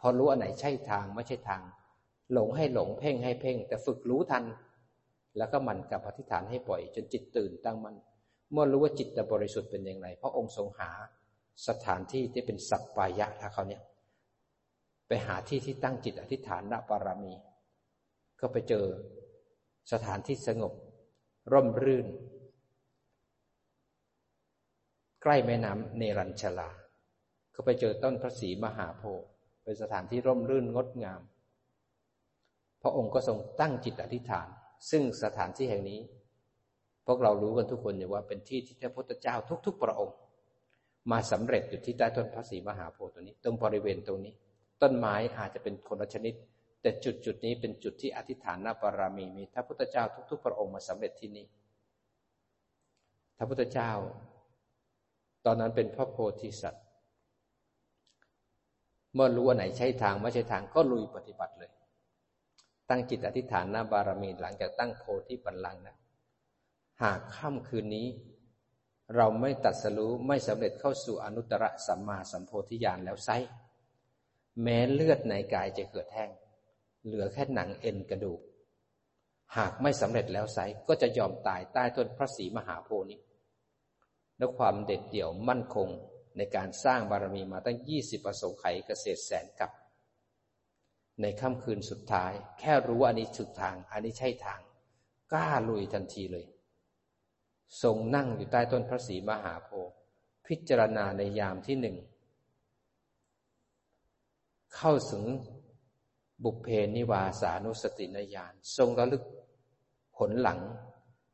[0.00, 1.62] พอรู้อันไหนใช่ทางไม่ใช่ทาง
[2.32, 4.44] หลงให้หลงเพ่งให้เพ่ง แต่ฝึกรู้ทัน
[5.36, 7.96] แล้วก็มันกับอธิษฐานให้ปล่อย จนจิตตื่นตั้งมัน่น
[8.52, 10.90] เมื่อรู้ว่าจิตบริสุทธิ์เป็นอย่างไรพระองค์ทรงหา
[11.68, 13.82] สถานที่ที่เป็นสัปปายะถ้าเขาเนี่ย
[15.08, 17.34] ไปหาที่ที่ตั้งจิตอธิษฐานละบารมี
[18.40, 18.84] ก็ไปเจอ
[19.92, 20.72] สถานที่สงบ
[21.52, 22.06] ร่มรื่น
[25.22, 26.70] ใกล้แม่น้ำเนรัญชลา
[27.54, 29.26] ก็ไปเจอต้นพระศรีมหาโพธิ์
[29.62, 31.22] เป็นสถานที่ร่มรื่นงดงาม
[32.82, 34.48] พระองค์ก็ทรงตั้งจิตอธิษฐาน
[34.90, 36.00] ซึ่งสถานที่แห่งนี้
[37.06, 39.34] พวกเรารู้กันทุกคนอยู่ว่าเป็นที่ที่พระพุทธเจ้า
[39.66, 40.16] ทุก ๆ พระองค์
[41.10, 44.34] มาสำเร็จอยู่ที่ใต้ต้นพระศรีมหาโพธิ์ตัวนี้ ตรงบริเวณตรงนี้
[44.82, 46.34] ต้นไม้อาจจะเป็นคนละชนิด
[46.82, 51.46] แต่จุดจุดนี้เป็นจุดที่อธิษฐานนาบารมีมีพระพุทธเจ้าทุก ๆ พระองค์มาสำเร็จที่นี่
[53.38, 53.92] พระพุทธเจ้า
[55.44, 56.84] ตอนนั้นเป็นพระโพธิสัตว์
[59.14, 61.70] เมื่อรู้ว่าไหนใช่ทางไม่ใช่ทางก็ลุยปฏิบัติเลย
[62.88, 65.96] ตั้งจิตอธิษฐานหน้าบารมีหลังจากตั้งโพธิปัลลังนะ
[67.02, 68.08] หากค่ำคืนนี้
[69.16, 73.30] เราไม่ตัดสรู้ไม่สำเร็จเข้าสู่อนุตตรสัมมาสัมโพธิญาณแล้วไซ
[74.62, 76.30] แม้เลือดในกายจะเกิดแห้ง
[77.04, 78.40] เหลือแค่หนังเอ็นกระดูก
[79.56, 83.20] หากไม่สำเร็จแล้วไซก็จะยอมตายใต้ต้นพระศรีมหาโพธิ์นี้
[84.38, 85.88] และความเด็ดเดี่ยวมั่นคง
[86.36, 89.70] ในการสร้างบารมีมาตั้งยี่สิบประสงไขเกษตรแสนกับ
[91.20, 94.60] ในค่ำคืนสุดท้าย แค่รู้ว่าอันนี้ถูกทาง อันนี้ใช่ทาง
[95.32, 96.46] กล้าลุยทันทีเลย
[97.82, 99.94] ทรงนั่งอยู่ใต้ต้นพระศรีมหาโพธิ์
[100.46, 101.96] พิจารณาในยามที่หนึ่ง
[104.76, 105.24] เข้าถึง
[106.44, 109.24] บุพเพนิวาสานุสตินญาณทรงระลึก
[110.16, 110.60] ผลหลัง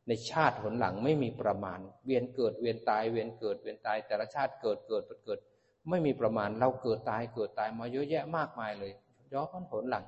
[0.09, 5.39] ในชาติหนหลังไม่มีประมาณ เวียนเกิดเวียนตายเวียนเกิดเวียนตาย แต่ละชาติเกิดเกิดเกิด
[5.89, 8.93] ไม่มีประมาณเราเกิดตายเกิดตายมาเยอะแยะมากมายเลย
[9.33, 10.05] ย้อนผลหลัง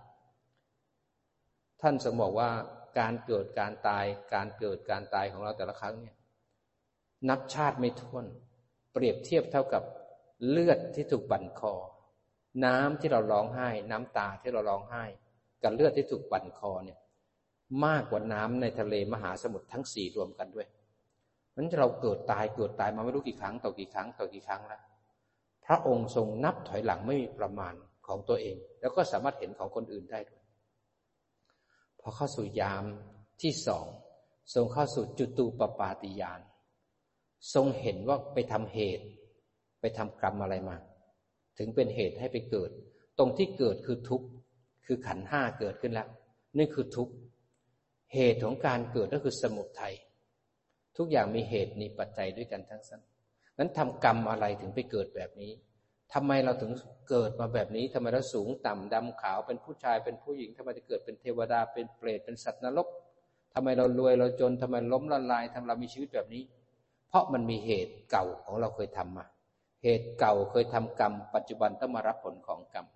[1.81, 2.51] ท่านสมบอกว่า
[2.99, 6.17] การเกิดการตายการเกิดการตายของเราแต่ละครั้งเนี่ย
[7.29, 8.25] นับชาติไม่ท้วน
[8.93, 9.83] เปรียบเทียบเท่ากับ
[10.49, 11.75] เลือดที่ถูกบั่นคอ
[12.65, 15.05] น้ำที่เราร้องไห้ น้ำตาที่เราร้องไห้
[15.63, 16.99] กับเลือดที่ถูกบั่นคอเนี่ย
[17.85, 20.67] มากกว่าน้ำในทะเลมหาสมุทรทั้งสี่รวมกันด้วย
[21.57, 24.83] นั้นเราเกิดตายเกิดตายมาไม่รู้กี่ครั้งต่อกี่ครั้งต่อกี่ครั้งแล้ว
[25.67, 27.75] พระองค์ทรงนับถอยหลังไม่มีประมาณ
[28.07, 30.43] ของตัวเอง แล้วก็สามารถเห็นของคนอื่นได้ด้วย
[32.01, 32.85] พอเข้าสู่ยาม
[33.43, 33.87] ที่สอง
[34.55, 36.41] ทรงเข้าสู่จุตูปปาติยาน
[37.55, 39.05] ทรงเห็นว่าไปทำเหตุ
[39.81, 40.77] ไปทำกรรมอะไรมา
[41.59, 42.71] ถึงเป็นเหตุให้ไปเกิด
[43.19, 44.27] ตรงที่เกิดคือทุกข์
[44.87, 46.09] คือขันห้าเกิดขึ้นแล้ว
[46.59, 47.13] นี่คือทุกข์
[48.15, 49.95] เหตุของการเกิดก็คือสมุทัย
[50.97, 53.01] ทุกอย่างมีเหตุมีปัจจัยด้วยกันทั้งสิ้น
[53.59, 55.53] นั้นทำกรรมอะไรถึงไปเกิดแบบนี้
[56.15, 56.73] ทำไมเราถึง
[57.11, 62.89] เกิดมาแบบนี้ทำไมเราสูงต่ำดำขาวเป็นผู้ชายเป็นผู้หญิงทำไมจะเกิดเป็นเทวดาเป็นเปรตเป็นสัตว์นรก
[63.55, 66.43] ทำไมเรารวยเราจนทำไมล้มละลายทำเรามีชีวิตแบบนี้
[67.13, 69.27] เพราะมันมีเหตุเก่าของเราเคยทำมา
[69.83, 72.87] เหตุเก่าเคยทำกรรม ปัจจุบันต้องมารับผลของกรรม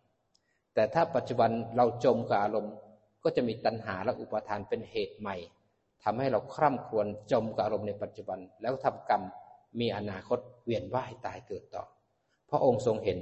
[0.75, 2.75] แต่ถ้าปัจจุบันเราจมกับอารมณ์
[3.25, 5.37] ก็จะมีตัณหาและอุปทานเป็นเหตุใหม่
[6.05, 9.23] ทำให้เราคร่ำครวญจมกับอารมณ์ในปัจจุบัน แล้วทำกรรม
[9.81, 11.85] มีอนาคตเวียนว่ายตายเกิดต่อ
[12.51, 13.21] พระองค์ทรงเห็น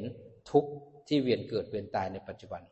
[0.51, 0.71] ทุกข์
[1.09, 2.63] ที่เวียนเกิดเวียนตายในปัจจุบัน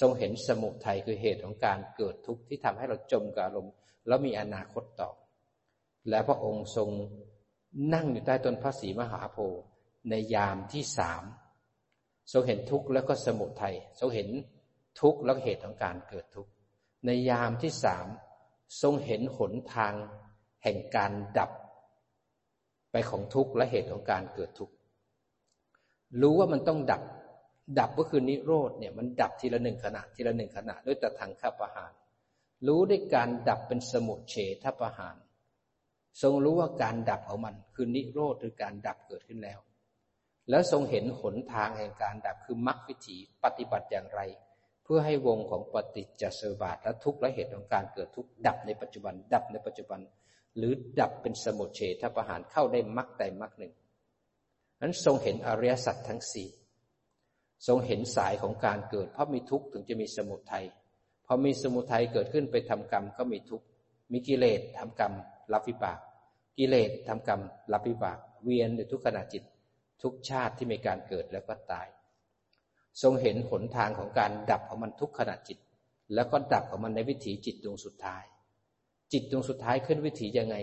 [0.00, 3.72] ทรงเห็นสมุทัยคือเหตุของการเกิดทุกข์ที่ทำให้เราจมกับอารมณ์
[4.06, 5.10] แล้วมีอนาคตต่อ
[6.08, 6.88] และพระองค์ทรง
[7.94, 9.60] นั่งอยู่ใต้ต้นพระศรีมหาโพธิ์
[10.10, 11.22] ในยามที่สาม
[12.32, 14.28] ทรงเห็นทุกข์แล้วก็สมุทัยทรงเห็น
[15.00, 16.50] ทุกข์แล้วเหตุของการเกิดทุกข์
[17.06, 18.06] ในยามที่สาม
[18.82, 19.94] ทรงเห็นหนทาง
[20.62, 21.50] แห่งการดับ
[22.92, 24.74] ไปของทุกข์และเหตุของการเกิดทุกข์
[26.20, 27.02] รู้ว่ามันต้องดับ
[27.78, 31.92] ดับก็คือนิโรธเนี่ยมันดับทีละหนึ่งขณะทีละหนึ่งขณะด้วยตะทางข้าประหาร
[32.66, 35.16] รู้ด้วยการดับเป็นสมุเฉทประหาร
[36.22, 39.58] ทรงรู้ว่าการดับของมันคือนิโรธหรือการดับเกิดขึ้นแล้ว
[40.50, 44.20] แล้วทรงเห็นหนทางแห่งการดับคือมรรควิถีปฏิบัติอย่างไร
[44.84, 50.00] เพื่อให้วงของปฏิจจสมบัติและทุกข์และเหตุของการเกิดทุกข์ดับในปัจจุบัน ดับในปัจจุบัน
[50.56, 53.72] หรือดับเป็นสมุทเฉทประหารเข้าได้มรรคใดมรรคหนึ่ง
[54.80, 56.48] นั้นทรงเห็นอริยสัจทั้งสี่
[57.66, 60.64] ทรงเห็นสายของการเกิด เพราะมีทุกข์ถึงจะมีสมุทัย
[61.26, 63.66] พอมีสมุทัยเกิดขึ้นไปทำกรรมก็มีทุกข์
[64.12, 65.12] มีกิเลสทำกรรม
[65.52, 65.98] รับวิบาก
[66.58, 67.40] กิเลสทำกรรม
[67.72, 69.42] รับวิบาก เวียนในทุกขณะจิต
[70.02, 71.86] ทุกชาติที่มีการเกิดแล้วก็ตาย
[73.02, 75.58] ทรงเห็นหนทางของการดับของมันทุกขณะจิต
[76.14, 78.24] แล้วก็ดับของมันในวิถีจิตดวงสุดท้าย
[79.12, 80.56] จิตดวงสุดท้ายขึ้นวิถียังไง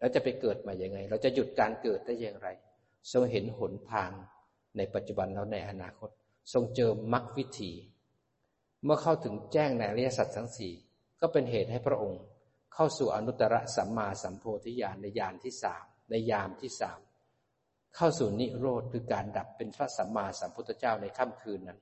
[0.00, 2.48] เราจะไปเกิดมาอย่างไง เราจะหยุดการเกิดได้อย่างไร
[3.12, 4.10] ทรงเห็นหนทาง
[4.76, 6.10] ในปัจจุบันแล้วในอนาคต
[6.52, 7.72] ทรงเจอมรรควิถี
[8.84, 10.72] เมื่อเข้าถึงแจ้งในอริยสัจทั้งสี่
[11.20, 12.20] ก็เป็นเหตุให้พระองค์
[12.74, 17.00] เข้าสู่อนุตตรสัมมาสัมโพธิญาณในญาณที่สามในยามที่สาม
[17.96, 21.80] เข้าสู่นิโรธคือการดับเป็นพระสัมมาสัมพุทธเจ้าในค่ำคืนนั้น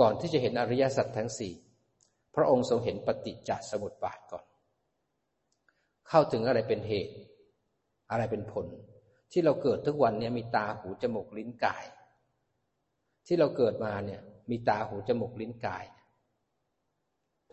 [0.00, 1.54] ก่อนที่จะเห็นอริยสัจทั้งสี่
[2.34, 4.44] พระองค์ทรงเห็นปฏิจจสมุปบาทก่อน
[6.08, 7.14] เข้าถึงอะไรเป็นเหตุ
[8.10, 8.66] อะไรเป็นผล
[9.32, 11.84] ที่เราเกิดทุกวันนี้มีตาหูจมูกลิ้นกาย
[13.26, 15.84] ที่เราเกิดมาเนี่ยมีตาหูจมูกลิ้นกาย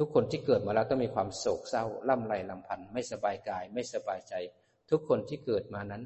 [0.03, 4.33] ทุกคนที่เกิดมาแล้วต้องมีความโศกเศร้าล่ำไรลำพันธ์ไม่สบายกาย ไม่สบายใจ
[4.89, 6.03] ทุกคนที่เกิดมานั้น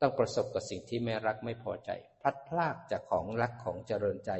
[0.00, 4.30] ต้องประสบกับสิ่งที่ไม่รักไม่พอใจ พลัดพรากจากของรักของเจริญใจ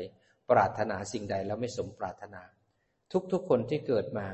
[0.51, 2.43] ปรารถนาสิ่งใดแล้วไม่สมปรารถนา
[3.33, 4.27] ทุกๆคนที่เกิดมา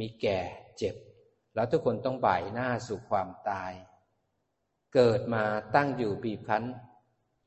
[0.00, 0.38] มีแก่
[0.78, 0.96] เจ็บ
[1.54, 3.72] แล้วทุกคนต้องบ่ายหน้าสู่ความตาย
[4.94, 6.64] เกิดมาตั้งอยู่บีบคั้น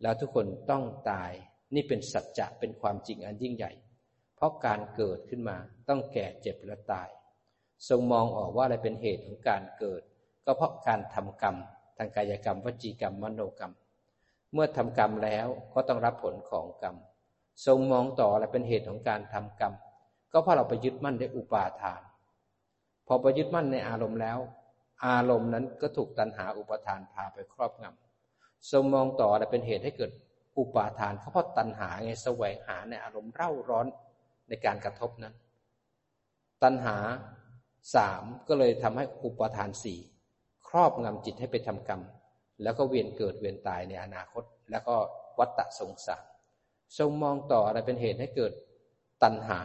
[0.01, 1.31] แล้วทุกคนต้องตาย
[1.75, 3.71] นี่เป็นสัจจะเป็นความจริงอันยิ่งใหญ่
[4.41, 5.57] เพราะการเกิดขึ้นมา
[5.89, 7.09] ต้องแก่เจ็บและตาย
[7.89, 10.01] ทรงมองออกว่าอะไรเป็นเหตุของการเกิด
[10.45, 11.55] ก็เพราะการทำกรรม
[11.97, 13.73] ทางกายกรรมวจีกรรมมโนกรรม
[14.53, 16.95] เมื่อทำกรรมแล้วก็ต้องรับผลของกรรม
[17.65, 19.73] ทรงมองต่ออะไรเป็นเหตุของการทำกรรม
[20.31, 22.01] ก็เพราะเราไปยึดมั่นในอุปาทาน
[23.07, 24.37] พอไปยึดมั่นในอารมณ์แล้ว
[25.05, 30.11] อารมณ์นั้นก็ถูกตัณหาอุปทานพาไปครอบงำทรงมองต่อและเป็นเหตุให้เกิด
[30.57, 33.87] อุปาทานเพราะตัณหาไงแสวงหาในอารมณ์เร่าร้อน
[34.51, 35.35] ในการกระทบนั้น
[36.63, 36.97] ตัณหา
[37.95, 39.99] สามก็เลยทำให้อุปทานสี่
[40.67, 42.01] ครอบงำจิตให้ไปทำกรรม
[42.63, 44.95] แล้วก็เวียนเกิดเวียนตายในอนาคต แล้วก็
[45.39, 46.25] วัฏฏะสงสาร
[46.97, 48.53] ทรงมองต่ออะไรเป็นเหตุให้เกิด
[49.23, 49.59] ตัณหา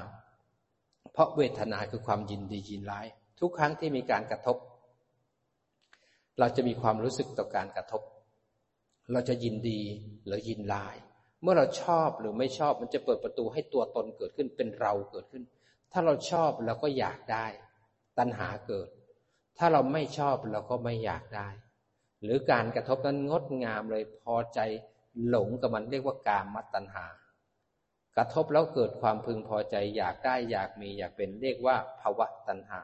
[1.12, 3.06] เพราะเวทนาคือความยินดียินร้าย
[3.40, 4.56] ทุกครั้งที่มีการกระทบ
[6.38, 8.02] เราจะมีความรู้สึกต่อการกระทบ
[9.12, 9.80] เราจะยินดี
[10.26, 10.96] หรือยินลาย
[11.42, 15.42] เมื่อเราชอบหรือไม่ชอบมันจะเปิดประตูให้ตัวตนเกิดขึ้นเป็นเราเกิดขึ้น
[15.92, 17.46] ถ้าเราชอบเราก็อยากได้
[18.18, 18.88] ตัณหาเกิด
[19.58, 21.48] ถ้าเราไม่ชอบเราก็ไม่อยากได้
[22.22, 24.60] หรือการกระทบนั้นงดงามเลยพอใจ
[25.28, 27.06] หลงกับมันเรียกว่ากามมตัณหา
[28.16, 32.80] กระทบแล้วเกิดความพึงพอใจ อยากได้อยากมีอยากเป็นเรียกว่าภาวะตัณหา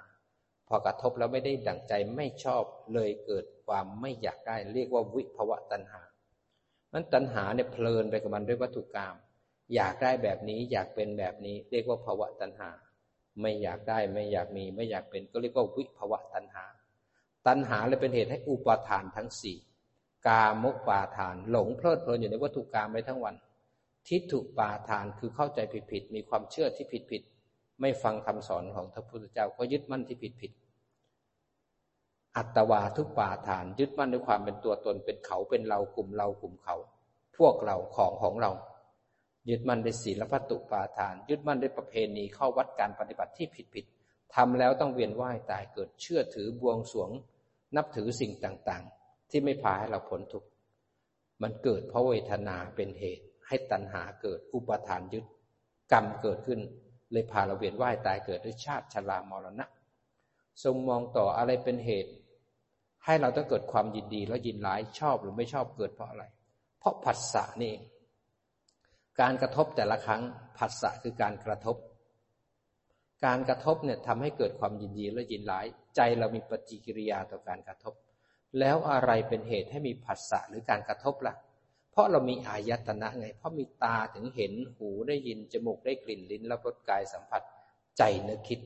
[0.69, 6.03] พอกระทบแล้วไม่ได้ดั่งใจไม่ชอบเลยเกิดความไม่อยากได้ เรียกว่าวิภาวะตัณหา
[6.93, 9.15] มันตัณหาเนี่ยเพลินไปกับมันด้วยวัตถุกรรม
[9.75, 12.71] อยากได้แบบนี้อยากเป็นแบบนี้ เรียกว่าภาวะตัณหา
[13.41, 16.65] ไม่อยากได้ไม่อยากมี ไม่อยากเป็นก็เรียกว่าวิภาวะตัณหา
[17.47, 19.59] ตัณหาเลยเป็นเหตุให้อุปาทานทั้งสี่
[20.27, 23.35] กามกปาทาน หลงเพลิดเพลินอยู่ในวัตถุกรรมไปทั้งวัน
[24.09, 27.23] ทิฏฐุปาทานคือเข้าใจผิดผิดมีความเชื่อที่ผิดผิด
[27.81, 30.53] ไม่ฟังคำสอนของพระพุทธเจ้าก็ยึดมั่นที่ผิดผิด
[32.37, 36.77] อัตวาทุปาฐาน ยึดมั่นด้วยความเป็นตัวตนเป็นเขาเป็นเรากลุ่มเรากลุ่มเขา
[37.39, 38.53] พวกเราของของเรา
[39.49, 43.85] ยึดมั่นด้วยศีลพัตุปาทาน ยึดมั่นด้วยประเพณีเข้าวัดการปฏิบัติที่ผิดผิด
[44.35, 47.11] ทำแล้วต้องเวียนว่ายตายเกิดเชื่อถือบวงสวง
[47.77, 50.49] นับถือสิ่งต่างๆ ที่ไม่พาให้เราพ้นทุกข์
[51.43, 55.25] มันเกิดเพราะเวทนาเป็นเหตุ ให้ตัณหาเกิดอุปทานยึด
[55.93, 56.61] กรรมเกิดขึ้น
[57.13, 59.67] เลยพาเราเวียนว่ายตายเกิดด้วยชาติชรามรณะ
[60.63, 62.13] ทรงมองต่ออะไรเป็นเหตุ
[63.05, 66.25] ให้เราต้องเกิดความยินดีและยินร้ายชอบหรือไม่ชอบเกิดเพราะอะไร
[66.79, 67.83] เพราะผัสสะนี่เอง
[69.21, 70.23] การกระทบแต่ละครั้ง
[70.59, 71.77] ผัสสะคือการกระทบ
[73.27, 77.95] การกระทบเนี่ยทำให้เกิดความยินดีและยินร้าย ใจเรามีปฏิกิริยาต่อการกระทบ
[78.59, 81.37] แล้วอะไรเป็นเหตุให้มีผัสสะหรือการกระทบละ่ะ
[81.93, 87.43] เพราะเรามีอายตนะไง เพราะมีตาถึงเห็นหูได้ยินจมูกได้กลิ่นลิ้นรับรสกายสัมผัส
[87.99, 88.61] ใจนึกคิด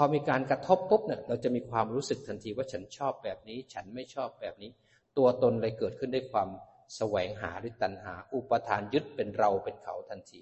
[0.00, 4.70] พอมีการกระทบปุ๊บเนี่ยเราจะมีความรู้สึกทันทีว่าฉันชอบแบบนี้ ฉันไม่ชอบแบบนี้
[5.16, 6.48] ตัวตนเลยเกิดขึ้นด้วยความ
[6.96, 10.40] แสวงหาหรือตัณหา อุปทานยึดเป็นเราเป็นเขาทันที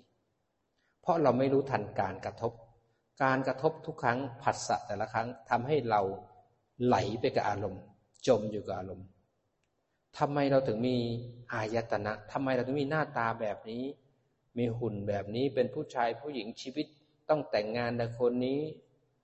[1.03, 2.53] เพราะเราไม่รู้ทันการกระทบ
[3.23, 6.01] การกระทบทุกครั้งผัสสะแต่ละครั้งทำให้เรา
[6.85, 7.83] ไหลไปกับอารมณ์
[8.27, 9.07] จมอยู่กับอารมณ์
[10.19, 10.97] ทำไมเราถึงมี
[11.53, 13.85] อายตนะทำไมเราถึงมีหน้าตาแบบนี้
[14.59, 16.87] มีหุ่นแบบนี้เป็นผู้ชายผู้หญิงชีวิต
[17.29, 18.61] ต้องแต่งงานกับคนนี้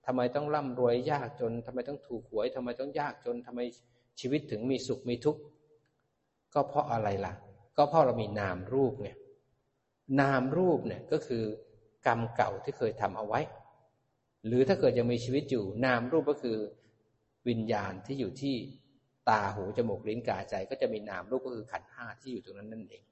[0.05, 3.59] ทำไมต้องร่ำรวยยากจนทำไมต้องถูกหวยทำไมต้องยากจนทำไม
[4.19, 5.41] ชีวิตถึงมีสุขมีทุกข์
[6.53, 7.33] ก็เพราะอะไรล่ะ
[7.77, 9.09] ก็เพราะเรามีนามรูปไง
[10.21, 11.43] นามรูปเนี่ยก็คือ
[12.07, 13.41] กรรมเก่าที่เคยทำเอาไว้
[14.45, 16.57] หรือถ้าเกิดยังมีชีวิตอยู่ นามรูปก็คือ
[17.47, 18.55] วิญญาณที่อยู่ที่
[19.29, 23.03] ตาหูจมูกลิ้นกายใจ ก็จะมีนามรูปก็คือขันห้าที่อยู่ตรงนั้นนั่นเอง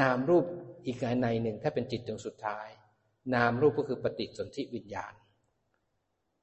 [0.00, 0.44] นามรูป
[0.86, 2.68] อีกในหนึ่งถ้าเป็นจิตดวงสุดท้าย
[3.34, 5.12] นามรูปก็คือปฏิสนธิวิญญาณ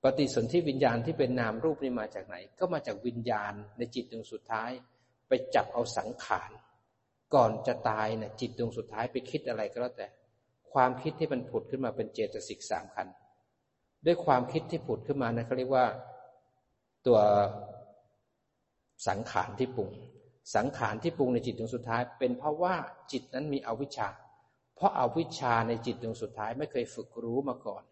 [0.03, 4.71] ปฏิสนธิวิญญาณที่เป็นนามรูปนี่มาจากไหน ก็มาจากวิญญาณในจิตดวงสุดท้าย
[5.27, 6.51] ไปจับเอาสังขาร
[7.33, 10.07] ก่อนจะตายเนี่ยจิตดวงสุดท้ายไปคิดอะไรก็แล้วแต่
[10.73, 13.07] ความคิดที่มันผุดขึ้นมาเป็นเจตสิกสามคัน
[14.05, 15.85] ด้วยความคิดที่ผุดขึ้นมานะเขาเรียกว่า
[17.05, 17.19] ตัว
[19.07, 19.89] สังขารที่ปรุง
[20.55, 22.75] สังขารที่ปรุงในจิตดวงสุดท้าย เป็นเพราะว่า
[23.11, 24.09] จิตนั้นมีอวิชชา
[24.75, 27.83] เพราะอาวิชชาในจิตดวงสุดท้ายไม่เคยฝึกรู้มาก่อน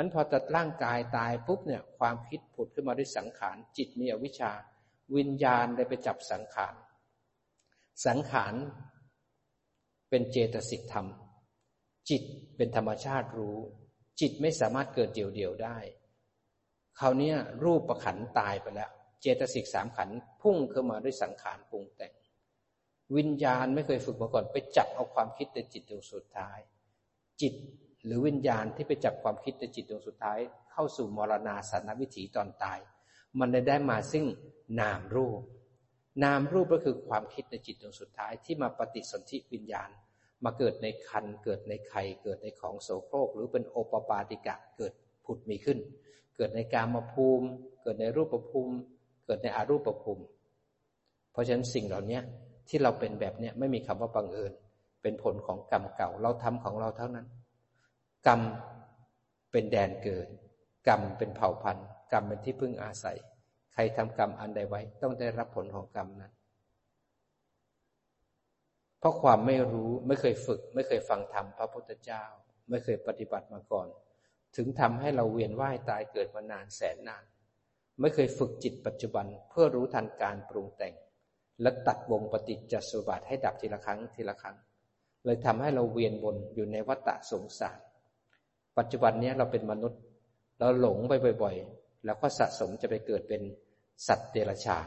[0.00, 4.52] นั้นพอตัดร่างกายตายปุ๊บเนี่ยความคิดผุดขึ้นมาด้วยสังขาร จิตมีอวิชชา
[5.16, 6.74] วิญญาณได้ไปจับสังขาร
[8.06, 8.54] สังขาร
[10.10, 11.06] เป็นเจตสิกธรรม
[12.10, 12.22] จิต
[12.56, 13.58] เป็นธรรมชาติรู้
[14.20, 15.78] จิตไม่สามารถเกิดเดี่ยวๆได้
[16.98, 17.32] คราวนี้
[17.64, 20.10] รูปประขันตายไปแล้ว เจตสิกสามขัน
[20.42, 22.12] พุ่งเข้ามาด้วยสังขารปรุงแต่ง
[23.16, 26.58] วิญญาณไม่เคยฝึกมาก่อนไปจับเอาความคิดในจิตดวงสุดท้าย
[27.40, 27.54] จิต
[28.04, 30.38] หรือวิญญาณที่ไปจับความคิดในจิตดวงสุดท้าย
[30.72, 32.78] เข้าสู่มรณาสานวิถีตอนตาย
[33.38, 34.24] มันได้ได้มาซึ่ง
[34.80, 35.40] นามรูป
[36.24, 39.90] นามรูปก็คือความคิดในจิตดวงสุดท้ายที่มาปฏิสนธิวิญญาณ
[40.44, 44.92] มาเกิดในคันเกิดในไข่เกิดในของโสโครก หรือเป็นโอปปาติกะเกิด
[45.24, 45.78] ผุดมีขึ้น
[46.36, 47.46] เกิดในกามภูมิ
[47.82, 48.74] เกิดในรูปภูมิ
[49.26, 50.24] เกิดในอารูปภูมิ
[51.32, 52.20] เพราะฉะนั้นสิ่งเหล่านี้
[52.68, 54.52] ที่เราเป็นแบบเนี้ยไม่มีคำว่าบังเอิญ
[55.02, 57.26] เป็นผลของกรรมเก่าเราทำของเราเท่านั้น
[58.26, 58.40] กรรม
[59.50, 60.26] เป็นแดนเกิด
[60.88, 63.18] กรรมเป็นเผ่าพันธุ์ กรรมเป็นที่พึ่งอาศัย
[63.72, 66.32] ใครทำกรรมอันใดไว้ ต้องได้รับผลของกรรมนั้น
[68.98, 72.24] เพราะความไม่รู้ไม่เคยฝึก ไม่เคยฟังธรรมพระพุทธเจ้า
[72.70, 73.88] ไม่เคยปฏิบัติมาก่อน
[74.56, 77.24] ถึงทำให้เราเวียนว่ายตายเกิดมานานแสนนาน
[78.00, 80.94] ไม่เคยฝึกจิตปัจจุบันเพื่อรู้ทันการปรุงแต่ง
[81.62, 84.56] และตัดวงปฏิจจสุบัติให้ดับทีละครั้งทีละครั้ง
[85.24, 87.80] เลยทำให้เราเวียนวนอยู่ในวัฏสงสาร
[88.80, 90.00] ปัจจุบันนี้เราเป็นมนุษย์
[90.58, 91.12] เราหลงไป
[91.42, 93.42] บ่อย ๆ แล้วก็สะสมจะไปเกิดเป็น
[94.08, 94.86] สัตว์เดรัจฉาน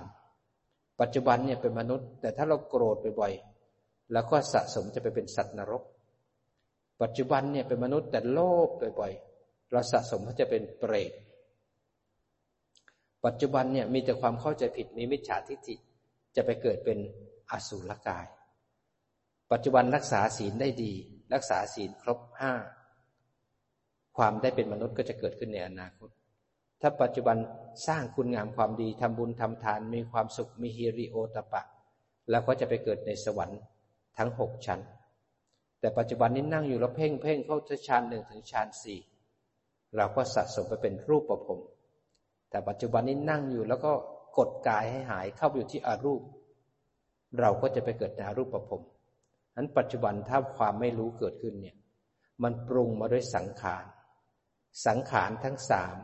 [1.01, 5.83] ปัจจุบันเนี่ยเป็นมนุษย์ แต่ถ้าเราโกรธบ่อยๆแล้วก็สะสมจะไปเป็นสัตว์นรก
[7.01, 11.13] ปัจจุบันเนี่ยเป็นมนุษย์แต่โลภบ่อยๆเราสะสมก็จะเป็นเปรต
[13.25, 15.75] ปัจจุบันเนี่ยมีแต่ความเข้าใจผิดมีมิจฉาทิฏฐิ
[16.35, 16.97] จะไปเกิดเป็น
[17.51, 18.27] อสุรกาย
[19.51, 20.93] ปัจจุบันรักษาศีลได้ดี
[21.33, 22.53] รักษาศีลครบห้า
[24.17, 26.09] ความได้เป็นมนุษย์ก็จะเกิดขึ้นในอนาคต
[26.81, 27.37] ถ้าปัจจุบัน
[27.87, 31.61] สร้างคุณงามความดีทำบุญทำทานมีความสุขมีฮิริโอตปะ
[32.29, 33.59] แล้วก็จะไปเกิดในสวรรค์
[34.17, 34.79] ทั้งหกชั้น
[35.79, 38.99] แต่ปัจจุบันนี้นั่งอยู่แล้วเพ่งเพ่งเข้าฌานหนึ่งถึงฌานสี่
[39.95, 41.59] เราก็สะสมไปเป็นรูปประพรม
[42.49, 43.91] แต่ปัจจุบันนี้นั่งอยู่แล้วก็
[44.37, 46.21] กดกายให้หายเข้าไปอยู่ที่อารูป
[47.39, 48.83] เราก็จะไปเกิดในอรูปประพรม
[49.55, 51.75] นั้นปัจจุบันถ้าความไม่รู้เกิดขึ้นเนี่ย
[52.43, 53.83] มันปรุงมาด้วยสังขาร
[54.87, 55.97] สังขารทั้งสาม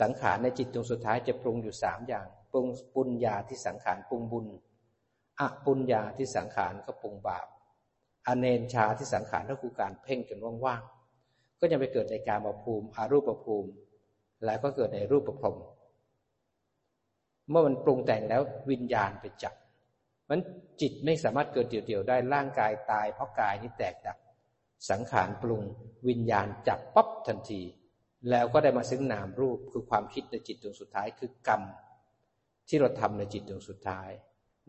[0.00, 4.46] สังขารในจิตดวงสุดท้ายจะปรุงอยู่สามอย่าง ปรุงปุญญาที่สังขารปรุงบุญ
[5.40, 7.46] อปุญญาที่สังขารก็ปรุงบาป
[8.26, 13.70] อเนนชาที่สังขารก็คือการเพ่งจนว่างๆ ก็จะไปเกิดในการมาภูมิอารูปภูมิ
[14.44, 15.56] แล้วก็เกิดในรูปประพรม
[17.50, 19.54] เมื่อมันปรุงแต่งแล้ววิญญาณไปจับ
[20.28, 20.40] มัน
[20.80, 24.16] จิตไม่สามารถเกิดเดี่ยวๆได้ร่างกายตายเพราะกายนี้แตกดับ
[24.88, 25.62] สังขารปรุง
[26.08, 27.62] วิญญาณจับปั๊บทันที
[28.30, 31.62] แล้วก็ได้มาซึ่งนามรูปคือความคิดในจิตดวงสุดท้ายคือกรรม
[32.68, 34.10] ที่เราทำในจิตดวงสุดท้าย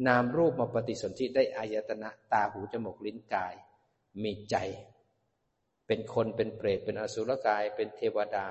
[0.08, 3.54] นามรูปมาปฏิสนธิได้อายตนะตาหูจมูกลิ้นกาย
[4.24, 4.56] มีใจ
[5.88, 8.46] เป็นคนเป็นเปรตเป็นอสุรกาย เป็นเทวดา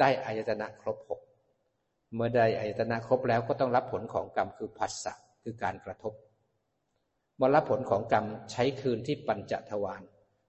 [0.00, 1.20] ได้อายตนะครบหก
[2.14, 6.12] เมื่อใดอายตนะครบแล้วก็ต้องรับผลของกรรมคือผัสสะคือการกระทบ
[7.36, 10.02] เมื่อรับผลของกรรมใช้คืนที่ปัญจทวาร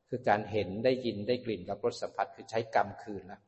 [0.10, 3.42] คือการเห็นได้ยินได้กลิ่นรับรสสัมผัสคือใช้กรรมคืนแล้ว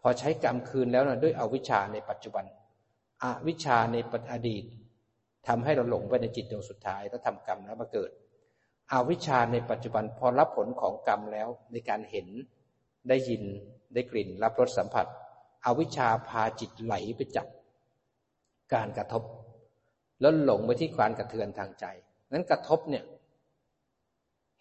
[0.00, 2.44] พอใช้กรรมคืนแล้วนะด้วยอวิชชาในปัจจุบัน
[3.22, 3.96] อวิชชาใน
[4.32, 4.64] อดีต
[5.48, 8.10] ทำให้เราหลงไปในจิตดวงสุดท้ายแล้วทำกรรมแล้วมาเกิด
[8.92, 12.26] อวิชชาในปัจจุบันพอรับผลของกรรมแล้วในการเห็น
[13.08, 13.42] ได้ยิน
[13.94, 15.06] ได้กลิ่น รับรสสัมผัส
[15.66, 17.46] อวิชชาพาจิตไหลไปจับ
[18.74, 19.22] การกระทบ
[20.20, 21.84] แล้วหลงไปที่การกระเทือนทางใจ
[22.32, 23.04] นั้นกระทบเนี่ย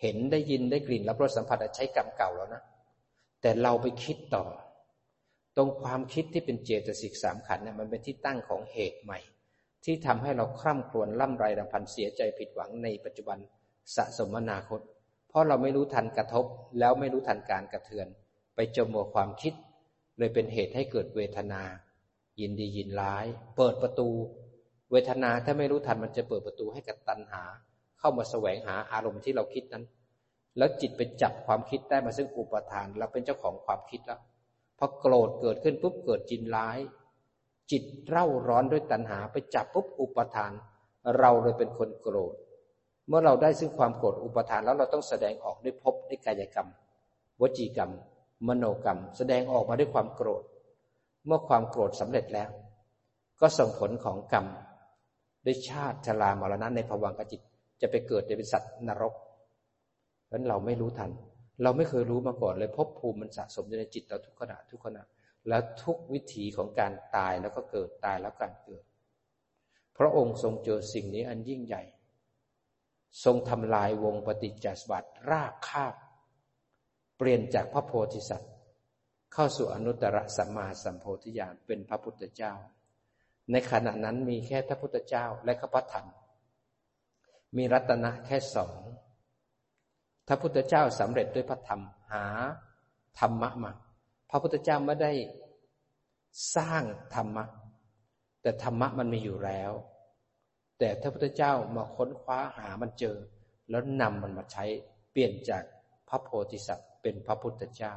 [0.02, 2.64] เห็นได้ยินได้กลิ่นรับรสสัมผัสใช้กรรมเก่าแล้วนะ
[3.42, 4.46] แต่เราไปคิดต่อ
[5.58, 9.20] ตรงความคิดที่เป็นเจตสิกสามขันเนี่ยมันเป็นที่ตั้งของเหตุใหม่
[9.86, 13.38] ที่ทำให้เราคร่ำครวญล่ำไรรำพันเสียใจผิดหวังในปัจจุบัน
[13.96, 14.80] สะสมอนาคต
[15.30, 16.46] เพราะเราไม่รู้ทันกระทบ
[16.80, 18.08] แล้วไม่รู้ทันการกระเทือน
[18.56, 19.54] ไปจมมัวความคิด
[20.18, 21.62] เลยเป็นเหตุให้เกิดเวทนา
[22.40, 23.26] ยินดียินร้าย
[23.58, 24.10] เปิดประตู
[24.92, 27.44] เวทนาถ้าไม่รู้ทันมันจะเปิดประตูให้กับตัณหา
[28.06, 29.86] เข้ามาแสวงหาอารมณ์ที่เราคิดนั้น
[30.58, 34.20] แล้วจิตไปจับความคิดได้มาซึ่งอุปทาน เราเป็นเจ้าของความคิดแล้ว
[34.78, 36.78] พอโกรธเกิดขึ้นปุ๊บเกิดจินร้าย
[37.72, 40.52] จิตเร่าร้อนด้วยตัณหาไปจับปุ๊บอุปทาน
[41.20, 42.36] เราเลยเป็นคนโกรธ
[43.08, 46.68] เมื่อเราได้ซึ่งความโกรธอุปทานแล้วเราต้องแสดงออกด้วยภพด้วยกายกรรม
[47.42, 47.92] วจีกรรม
[48.48, 50.44] มโนกรรม แสดงออกมาด้วยความโกรธ
[51.26, 52.50] เมื่อความโกรธสำเร็จแล้ว
[53.42, 54.46] ก็ส่งผลของกรรม
[55.46, 57.42] ด้วยชาติชรามรณะในภวังกจิต
[57.82, 59.14] จะไปเกิดในเป็นสัตว์นรก
[60.28, 61.12] เพราะเราไม่รู้ทัน
[61.64, 65.04] เราไม่เคยรู้มาก่อนเลยพบภูมิมันสะสมอยู่ในจิตเราทุกขณะทุกขณะ
[65.50, 68.84] แล้วทุกวิถีของการตายแล้วก็เกิดตายแล้วการเกิด
[69.98, 71.84] พระองค์ทรงเจอสิ่งนี้อันยิ่งใหญ่
[73.24, 75.96] ทรงทำลายวงปฏิจจสมบัติรากคาบ
[77.18, 78.52] เปลี่ยนจากพระโพธิสัตว์
[79.34, 82.54] เข้าสู่อนุตตรสัมมาสัมโพธิญาณเป็นพระพุทธเจ้า
[83.52, 86.08] ในขณะนั้นมีแค่พระพุทธเจ้าและข้าพธรรม
[87.58, 88.80] มีรัตนะแค่สอง
[90.28, 91.82] ถ้าพุทธเจ้าสำเร็จด้วยพระธรรม
[92.12, 92.26] หา
[93.20, 93.72] ธรรมะมา
[94.30, 95.12] พระพุทธเจ้าไม่ได้
[96.56, 96.84] สร้าง
[97.16, 97.46] ธรรมะ
[98.42, 99.72] แต่ธรรมะมันมีอยู่แล้ว
[100.80, 103.18] แต่ถ้าพุทธเจ้ามาค้นคว้าหามันเจอ
[103.70, 104.66] แล้วนำมันมาใช้
[105.12, 105.64] เปลี่ยนจาก
[106.10, 107.96] พระโพธิสัตว์เป็นพระพุทธเจ้า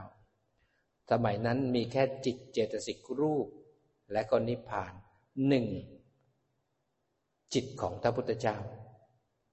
[1.10, 3.46] สมัยนั้นมีแค่จิตเจตสิกรูป
[4.12, 4.92] และก็นิพพาน
[5.48, 5.66] หนึ่ง
[7.54, 8.56] จิตของพระพุทธเจ้า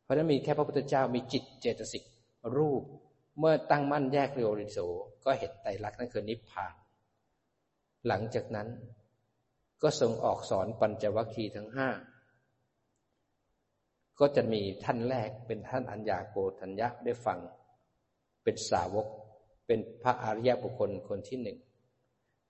[0.05, 2.03] เพราะนั้นมีแค่พระพุทธเจ้ามีจิตเจตสิก
[2.57, 2.83] รูป
[3.39, 4.79] เมื่อตั้งมั่นแยกเรียวริโส
[5.25, 6.73] ก็เห็นไตรลักษณ์นั่นคือนิพพาน
[8.07, 8.67] หลังจากนั้น
[9.81, 11.89] ก็ทรงออกสอนปัญจวัคคีย์ทั้งห้า
[14.19, 17.39] ก็จะมีท่านแรกเป็นท่านอัญญาโกธัญญะได้ฟัง
[18.43, 19.07] เป็นสาวก
[19.67, 21.57] เป็นพระอริยบุคคลคนที่หนึ่ง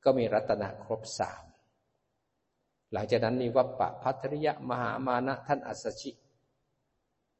[0.03, 1.43] ก็มีรัตนะครบสาม
[2.93, 6.11] หลังจากนั้นมีวัปปะพัทริยะมหามานะท่านอัสชิ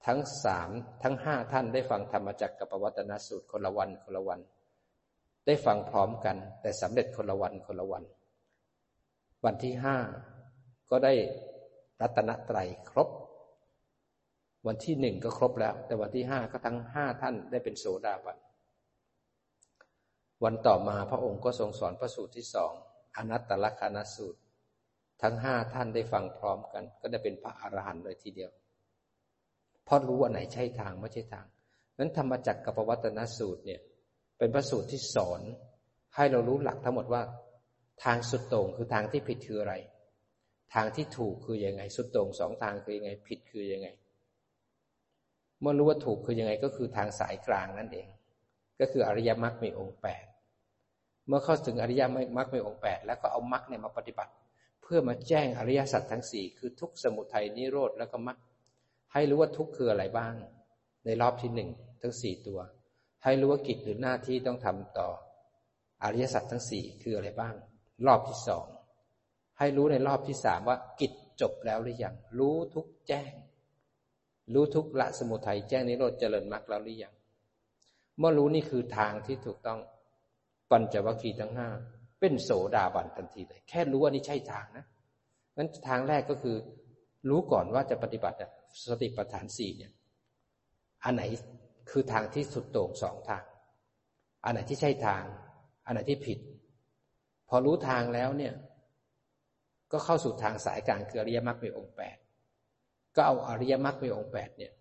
[0.06, 0.70] ทั้งสาม
[1.04, 4.40] ทั้งห้าท่านได้ฟังธรรมจักรกับปวัตนสูตรคนละวันคนละวัน
[5.46, 8.04] ได้ฟังพร้อมกัน แต่สำเร็จคนละวันคนละวัน
[9.46, 9.98] วันที่ห้า
[10.90, 11.14] ก็ได้
[12.02, 13.10] รัตนตรัยครบ
[14.68, 18.38] วันที่หนึ่งก็ครบแล้ว แต่วันที่ห้าก็ทั้งห้าท่านได้เป็นโสดาบัน
[20.44, 22.72] วันต่อมาพระองค์ก็ทรงสอนพระสูตรที่สอง
[23.16, 24.40] อนัตตลกานสูตร
[25.22, 28.52] ทั้งห้าท่านได้ฟังพร้อมกัน ก็ได้เป็นพระอรหันต์เลยทีเดียว
[29.86, 31.46] เพราะรู้ว่าไหนใช่ทางไม่ใช่ทาง
[31.98, 33.82] นั้นธรรมจักรกับปวัตนสูตรเนี่ย
[34.38, 35.42] เป็นพระสูตรที่สอน
[36.16, 37.22] ให้เรารู้หลักทั้งหมดว่า
[38.04, 39.74] ทางสุดโต่งคือทางที่ผิดคืออะไร
[40.74, 43.88] ทางที่ถูกคือยังไง สุดโต่งสองทางคือยังไง ผิดคือยังไง
[45.62, 48.08] เมื่อรู้ว่าถูกคือยังไงก็คือทางสายกลางนั่นเอง
[48.80, 50.26] ก็คืออริยมรรคมีองค์แปด
[51.28, 54.32] เมื่อเข้าถึงอริยมรรคมีองค์แปดแล้วก็เอามรรคเนี่ยมาปฏิบัติ
[54.82, 58.38] เพื่อมาแจ้งอริยสัจทั้งสี่คือทุกสมุทัยนิโรธแล้วก็มรรค
[59.16, 60.34] ให้รู้ว่าทุกคืออะไรบ้าง
[61.06, 61.70] ในรอบที่หนึ่ง
[62.02, 62.60] ทั้งสี่ตัว
[63.24, 65.10] ให้รู้ว่ากิจหรือหน้าที่ต้องทำต่อ
[66.04, 67.56] อริยสัจทั้งสี่คืออะไรบ้าง
[68.06, 68.66] รอบที่สอง
[69.60, 73.32] ให้รู้ในรอบที่สามว่ากิจจบแล้วหรือยังรู้ทุกแจ้ง
[74.54, 77.14] รู้ทุกละสมุทัยแจ้งนิโรธเจริญมรรคแล้วหรือยัง
[78.20, 79.80] เมื่อรู้นี่คือทางที่ถูกต้อง
[80.72, 81.70] ปัญจวัคคีย์ทั้งห้า
[82.20, 84.86] เป็นโสดาบันทันทีเลย แค่รู้ว่านี่ใช่ทางนะ
[85.56, 86.56] งั้นทางแรกก็คือ
[87.30, 88.38] รู้ก่อนว่าจะปฏิบัติ
[88.84, 89.92] สติปัฏฐานสี่เนี่ย
[91.04, 91.24] อันไหน
[91.90, 93.44] คือทางที่สุดโต่งสองทาง
[94.44, 95.24] อันไหนที่ใช่ทาง
[95.86, 96.40] อันไหนที่ผิด
[97.50, 98.54] พอรู้ทางแล้วเนี่ย
[99.92, 102.18] ก็เข้าสู่ทางสายกลางคืออริยมรรคมีองค์แปด
[103.16, 104.74] ก็เอาอริยมรรคมีองค์แปดเนี่ย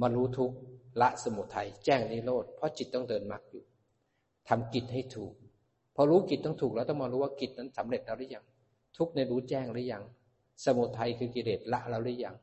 [0.00, 0.52] มารู้ทุก
[1.00, 3.64] ละสมุทัยแจ้งนิโรธเพราะจิตต้องเดินมรรคอยู่
[4.48, 5.32] ทำกิจให้ถูก
[5.94, 8.44] พอรู้กิจต้องถูกแล้วต้องมารู้ว่ากิจนั้นสำเร็จแล้วหรือยัง
[8.96, 10.02] ทุกในรู้แจ้งหรือยัง
[10.64, 12.34] สมุทัยคือกิเลสละแล้วหรือยัง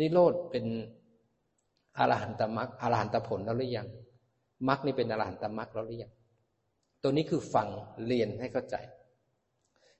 [0.00, 0.66] นิโรธเป็น
[1.98, 3.88] อรหันตมรรคอรหันตผลแล้วหรือยัง
[4.68, 6.12] มรรคนี่เป็นอรหันตมรรคแล้วหรือยัง
[7.02, 7.68] ตัวนี้คือฟัง
[8.06, 8.76] เรียนให้เข้าใจ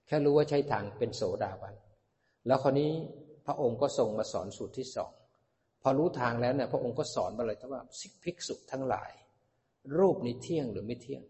[0.07, 1.75] แค่รู้ว่าใช้ทางเป็นโสดาบัน
[2.47, 2.91] แล้วคราวนี้
[3.45, 5.11] พระองค์ก็ส่งมาสอนสูตรที่สอง
[5.81, 9.11] พอรู้ทางแล้วเนี่ยพระองค์ก็สอนมาเลยว่าสิกภิกษุทั้งหลาย
[9.97, 11.23] รูปนี้เที่ยงหรือไม่เที่ยง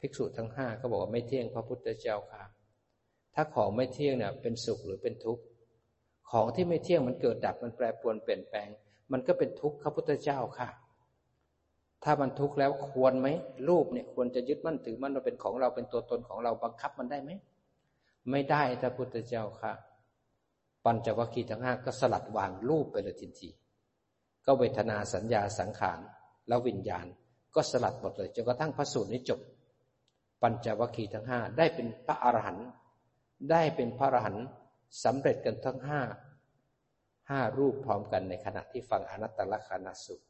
[0.00, 2.42] ภิกษุทั้งห้าก็บอกว่าไม่เที่ยงพระพุทธเจ้าค่ะ
[3.34, 5.42] ถ้าของไม่เที่ยงเนี่ยเป็นสุขหรือเป็นทุกข์
[6.30, 8.68] ของที่ไม่เที่ยงมันเกิดดับมันแปรปรวนเปลี่ยนแปลง
[9.12, 10.68] มันก็เป็นทุกข์พระพุทธเจ้าค่ะ
[12.04, 13.28] ถ้ามันทุกข์แล้วควรไหม
[13.68, 17.30] รูปเนี่ยควรจะยึดมั่นถือมั่นว่าเป็นของเราเป็นตัวตนของเราบังคับมันได้ไหม
[18.30, 19.72] ไม่ได้พระพุทธเจ้าค่ะ
[20.84, 23.50] ปัญจวัคคีย์ทั้งห้าก็สลัดวางรูปไปเลยทันที
[24.46, 25.98] ก็เวทนาสัญญาสังขาร
[26.48, 27.06] แล้ววิญญาณ
[27.54, 29.40] ก็สลัดหมดเลยจนกระทั่งพระสูตรนี้จบ
[30.42, 32.68] ปัญจวัคคีย์ทั้งห้าได้เป็นพระอรหันต์
[33.50, 34.44] ได้เป็นพระอรหันต์
[35.04, 36.00] สำเร็จกันทั้งห้า
[37.30, 40.22] ห้ารูปพร้อมกันในขณะที่ฟังอนัตตลกานาสุข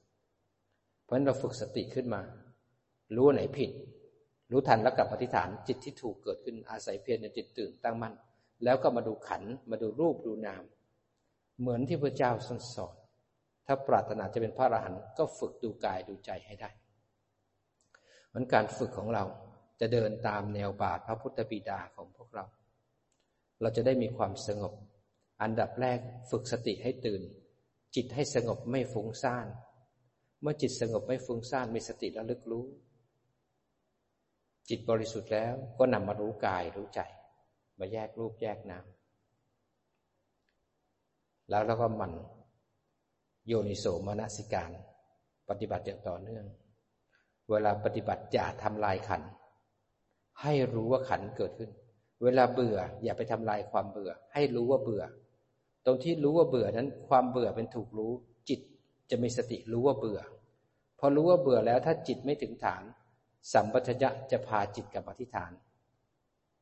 [1.02, 2.22] เพราะฉะนั้นเราฝึกสติขึ้นมา
[3.16, 3.70] รู้ไหนผิด
[4.50, 8.14] รู้ทันแล้วกลับปฏิฐานจิตที่ถูกเกิดขึ้นอาศัยเพียรในจิตตื่นตั้งมั่น
[8.64, 10.62] แล้วก็มาดูขันมาดูรูปดูนาม
[11.60, 12.94] เหมือนที่พระเจ้าสอน
[13.66, 16.70] ถ้าปรารถนาจะเป็นพระอรหันต์ก็ฝึกดูกายดูใจให้ได้
[18.28, 19.24] เหมือนการฝึกของเรา
[19.80, 22.44] จะเดินตามแนวบาทพระพุทธบิดาของพวกเรา
[23.62, 24.74] เราจะได้มีความสงบ
[25.42, 25.98] อันดับแรก
[26.30, 27.22] ฝึกสติให้ตื่น
[27.94, 29.46] จิตให้สงบไม่ฟุ้งซ่าน
[30.40, 32.64] เมื่อจิตสงบไม่ฟุ้งซ่านมีสติระลึกรู้
[34.68, 37.00] จิตบริสุทธิ์แล้วก็นำมารู้กายรู้ใจ
[37.78, 38.84] มาแยกรูปแยกนาม
[41.50, 42.12] แล้วเราก็มัน
[43.46, 44.70] โยนิโสมนสิการ
[45.48, 46.44] ปฏิบัติอย่างต่อเนื่อง
[47.50, 49.22] เวลาปฏิบัติอย่าทำลายขัน
[50.42, 51.70] ให้รู้ว่าขันเกิดขึ้น
[52.22, 55.02] เวลาเบื่อ อย่าไปทำลายความเบื่อ ให้รู้ว่าเบื่อ
[55.86, 58.12] ตรงที่รู้ว่าเบื่อนั้น ความเบื่อเป็นถูกรู้
[58.48, 58.60] จิต
[59.10, 60.20] จะมีสติรู้ว่าเบื่อ
[60.98, 62.82] พอรู้ว่าเบื่อแล้วถ้าจิตไม่ถึงฐาน
[63.52, 65.52] สัมปชัญญะจะพาจิตกับอธิษฐาน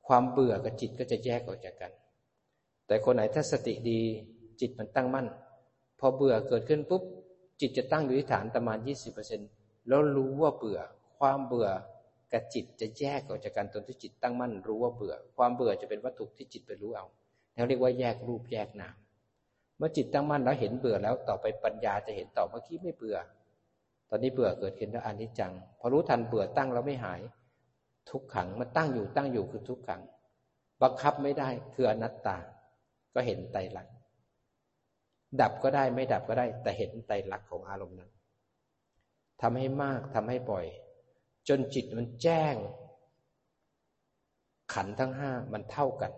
[0.08, 1.92] ความเบื่อกับจิตก็จะแยกออกจากกัน
[2.86, 4.00] แต่คนไหนถ้าสติดี
[4.60, 5.26] จิตมันตั้งมั่น
[6.00, 7.02] พอเบื่อเกิดขึ้นปุ๊บ
[7.60, 8.78] จิตจะตั้งอยู่ที่ฐานประมาณ
[9.32, 10.80] 20%แล้วรู้ว่าเบื่อ
[11.18, 11.68] ความเบื่อ
[12.32, 17.06] กับจิตจะแยกออกจากกันตนที่จิตตั้งมั่นรู้ว่าเบื่อ ความเบื่อจะเป็นวัตถุที่จิตไปรู้เอา
[17.54, 18.96] แล้วเรียกว่าแยกรูปแยกนาม
[19.78, 23.16] เมื่อจิตตั้งมั่นแล้วเห็นเบื่อแล้วต่อไปปัญญาจะเห็นต่อเมื่อกี้ไม่เบื่อ
[24.10, 27.20] ตอนนี้เบื่อเกิดขึ้นแล้วอนิจจัง พอรู้ทันเบื่อตั้งแล้วไม่หาย
[28.10, 30.00] ทุกขังมันตั้งอยู่ตั้งอยู่คือทุกขัง
[30.82, 32.36] บังคับไม่ได้คืออนัตตา
[33.14, 33.94] ก็เห็นไตรลักษณ์
[35.40, 38.10] ดับก็ได้ไม่ดับก็ได้ แต่เห็นไตรลักษณ์ของอารมณ์นั้น
[39.42, 40.66] ทำให้มากทำให้บ่อย
[41.50, 42.54] จนจิตมันแจ้ง
[44.74, 46.12] ขันทั้งห้ามันเท่ากัน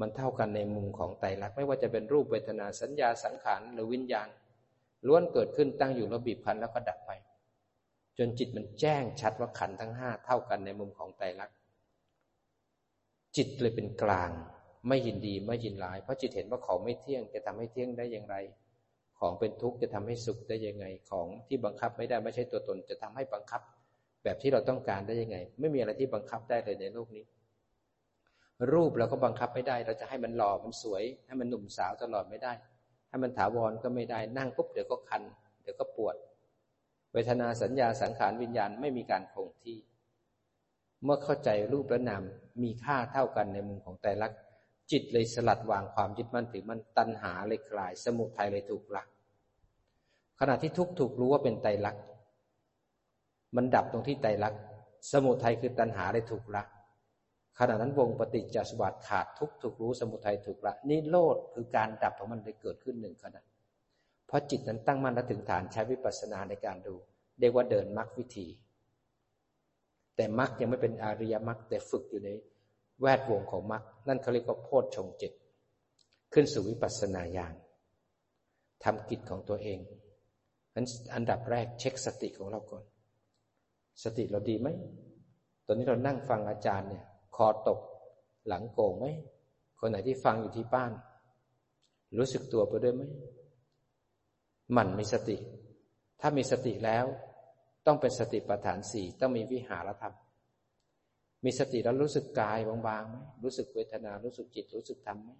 [0.00, 4.28] มันเท่ากันในมุมของไตรลักษณ์ไม่ว่าจะเป็นรูปเวทนาสัญญาสังขารหรือวิญญาณ
[5.06, 7.10] ล้วนเกิดขึ้นตั้งอยู่แล้วบีบคั้นแล้วก็ดับไป
[8.18, 11.56] จนจิตมันแจ้งชัดว่าขันทั้งห้าเท่ากันในมุมของไตรลักษณ์
[13.36, 14.30] จิตเลยเป็นกลาง
[14.88, 18.36] ไม่ยินดีไม่ยินร้าย เพราะจิตเห็นว่าของไม่เที่ยงจะทำให้เที่ยงได้อย่างไร
[19.18, 23.60] ของเป็นทุกข์จะทำให้สุขได้ยังไงของที่บังคับไม่ได้ไม่ใช่ตัวตนจะทำให้บังคับ
[24.24, 27.24] แบบที่เราต้องการได้ยังไง ไม่มีอะไรที่บังคับได้เลยในโลกนี้
[28.72, 32.52] รูปเราก็บังคับไม่ได้ เราจะให้มันหล่อมันสวย ให้มันหนุ่มสาวตลอดไม่ได้
[33.08, 35.22] ให้มันถาวรก็ไม่ได้นั่งปุ๊บเดี๋ยวก็คัน
[35.62, 36.16] เดี๋ยวก็ปวด
[37.12, 39.78] เวทนาสัญญาสังขารวิญญาณไม่มีการคงที่
[41.04, 42.22] เมื่อเข้าใจรูปและนาม
[42.62, 44.26] มีค่าเท่ากันในมุมของแต่ละ
[44.90, 49.02] จิตเลยสลัดวางความยึดมั่นถือมันตัณหาเลยคลาย สมุทัยเลยถูกละ
[50.40, 52.02] ขณะที่ทุกถูกรู้ว่าเป็นไตรลักษณ์
[53.56, 54.60] มันดับตรงที่ไตรลักษณ์
[55.12, 56.62] สมุทัยคือตัณหาเลยถูกละ
[57.58, 63.42] ขณะนั้นวงปฏิจจสมบัติขาดทุกถูกรู้สมุทัยถูกละนิโรธคือการดับของมันได้เกิดขึ้นหนึ่งขณะ
[64.26, 66.94] เพราะจิตนั้นตั้งมั่นและถึงฐานใช้วิปัสสนาในการดู
[67.40, 68.46] เรียกว่าเดินมรรควิธี
[70.16, 72.30] แต่มรรคยังไม่เป็นอริยมรรคแต่ฝึกอยู่ใน
[73.00, 75.32] แวดวงของมรรคนั่นเขาเรียกว่าโพชฌงจิต
[76.32, 77.54] ขึ้นสู่วิปัสสนาญาณ
[78.84, 79.78] ทำกิจของตัวเอง
[80.74, 82.84] นั้นอันดับแรกเช็คสติของเราก่อน
[84.02, 84.68] สติเราดีไหม
[85.66, 87.04] ตอนนี้เรานั่งฟังอาจารย์เนี่ย
[87.36, 87.80] คอตก
[88.48, 89.06] หลังโก่งไหม
[89.78, 90.92] คนไหนที่ฟังอยู่ที่บ้าน
[92.18, 93.02] รู้สึกตัวไปด้วยไหม
[94.72, 95.36] หมั่นมีสติ
[96.20, 97.04] ถ้ามีสติแล้ว
[97.86, 100.14] ต้องเป็นสติปัฏฐานสี่ต้องมีวิหารธรรม
[101.44, 105.30] มีสติแล้วรู้สึกกายบางๆไหมรู้สึกเวทนา รู้สึกจิต รู้สึกธรรมไหม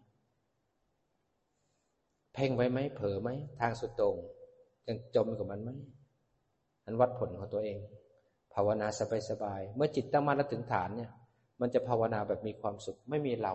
[2.34, 3.28] เพ่งไว้ไหมเผลอไหม
[3.60, 4.16] ทางสุดตรง
[4.86, 5.70] ยังจมกับมันไหม
[6.84, 7.78] อันวัดผลของตัวเอง
[8.54, 8.86] ภาวนา
[9.30, 11.10] สบายๆเมื่อจิตตั้งมั่นแล้วถึงฐานเนี่ย
[11.60, 13.54] มันจะภาวนาแบบมีความสุขไม่มีเรา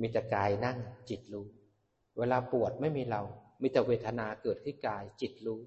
[0.00, 0.78] มีแต่กายนั่ง
[1.10, 1.46] จิตรู้
[2.18, 3.22] เวลาปวดไม่มีเรา
[3.62, 5.60] มีแต่เวทนาเกิดที่กายจิตรู้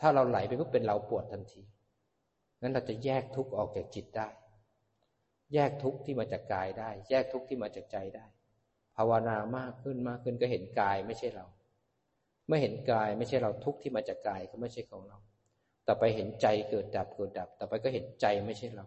[0.00, 1.62] ถ้าเราไหลไปก็เป็นเราปวดทันที
[2.60, 4.28] งั้นเราจะแยกทุกข์ออกจากจิตได้
[5.54, 8.26] แยกทุกข์ที่มาจากกายได้ แยกทุกข์ที่มาจากใจได้
[8.96, 11.46] ภาวนามากขึ้นมากขึ้นก็เห็นกายไม่ใช่เรา
[12.46, 15.18] เมื่อเห็นกายไม่ใช่เราทุกข์ที่มาจากกายก็ไม่ใช่ของเรา
[15.86, 18.86] ต่อไปเห็นใจเกิดดับเกิดดับ ต่อไปก็เห็นใจไม่ใช่เรา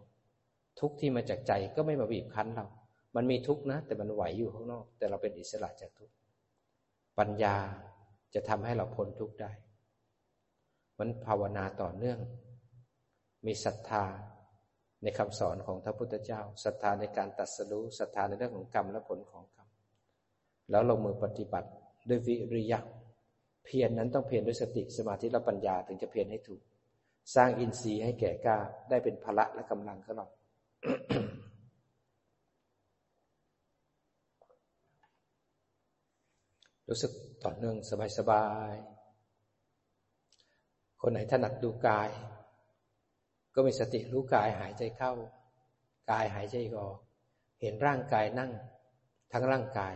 [0.80, 2.68] ทุกที่มาจากใจก็ไม่มาบีบคั้นเรา
[3.16, 6.10] มันมีทุกนะ แต่มันไหวอยู่ข้างนอก แต่เราเป็นอิสระจากทุก
[7.20, 7.56] ปัญญา
[8.34, 9.52] จะทำให้เราพ้นทุกได้
[11.00, 12.20] มันภาวนาต่อเนื่อง
[13.46, 14.04] มีศรัทธา
[15.04, 19.68] ในคำสอนของพระพุทธเจ้าศรัทธาในการตัดสู้ศรัทธาในเรื่องของกรรมและผลของกรรม
[20.72, 21.70] แล้วลงมือปฏิบัติ
[22.10, 22.80] ด้วยวิริยะ
[23.66, 26.62] เพียรนนั้นต้องเพียรด้วยสติสมาธิและปัญญาถึงจะเพียรให้ถูก
[27.36, 28.58] สร้างอินทรีย์ให้แก่กล้า
[28.90, 30.26] ได้เป็นพละและกำลังของเรา
[36.90, 37.12] รู้สึก
[37.44, 37.76] ต่อเนื่อง
[38.18, 42.10] สบายๆ คนไหนถนัดดูกาย
[43.56, 45.12] ก็มีสติรู้กายหายใจเข้า
[46.12, 46.98] กายหายใจออก
[47.62, 48.52] เห็นร่างกายนั่ง
[49.32, 49.94] ทั้งร่างกาย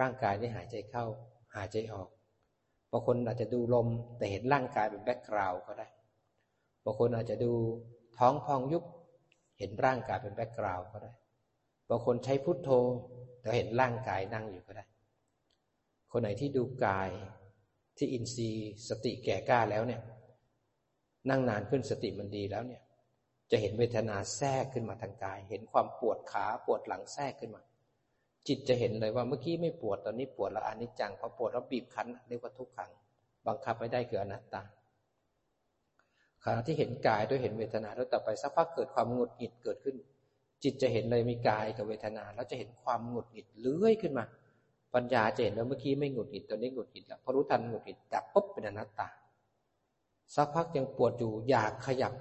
[0.00, 1.04] ร่างกายนี่หายใจเข้า
[1.56, 2.08] หายใจออก
[2.90, 3.88] บางคนอาจจะดูลม
[4.18, 5.86] แต่เห็นร่างกายเป็น background ก็ได้
[6.84, 7.52] บางคนอาจจะดู
[8.18, 8.84] ท้องพองยุบ
[9.58, 11.12] เห็นร่างกายเป็น background ก็ได้
[11.88, 12.70] บางคนใช้พุทโธ
[13.40, 14.84] แต่เห็นร่างกายนั่งอยู่ก็ได้
[16.10, 17.10] คนไหนที่ดูกาย
[17.96, 20.02] ที่อินทรีย์สติแก่กล้าแล้วเนี่ย
[21.30, 22.82] นั่งนานขึ้นสติมันดีแล้วเนี่ย
[23.50, 27.62] จะเห็นเวทนาแทรกขึ้นมาทางกาย เห็นความปวดขาปวดหลังแทรกขึ้นมา
[28.48, 32.90] จิตจะเห็นเลยว่าเมื่อกี้ไม่ปวดตอนนี้ปวดแล้วอนิจจังพอปวดแล้วบีบคั้นเรียกว่าทุกขัง
[33.46, 34.62] บังคับไม่ได้คืออนัตตา
[36.44, 39.96] ขณะที่เห็นกายด้วยเห็นเวทนาแล้วต่อไปสักพักเกิดความหงุดหงิดเกิดขึ้น
[40.62, 44.24] จิตจะเห็นเลยมีกายกับเวทนา แล้วจะเห็นความหงุดหงิดเลื้อยขึ้นมา
[44.94, 49.08] ปัญญาจะเห็นว่าเมื่อกี้ไม่หงุดหงิดตอนนี้หงุดหงิดแล้วพอรู้ทันหงุดหงิดดับปุ๊บเป็นอนัตตา
[50.34, 52.14] สักพักยังปวดอยู่อยากขยับ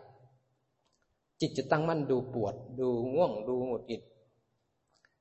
[1.39, 4.01] จิตจะตั้งมั่นดูปวด ดูง่วง ดูหงุดหงิด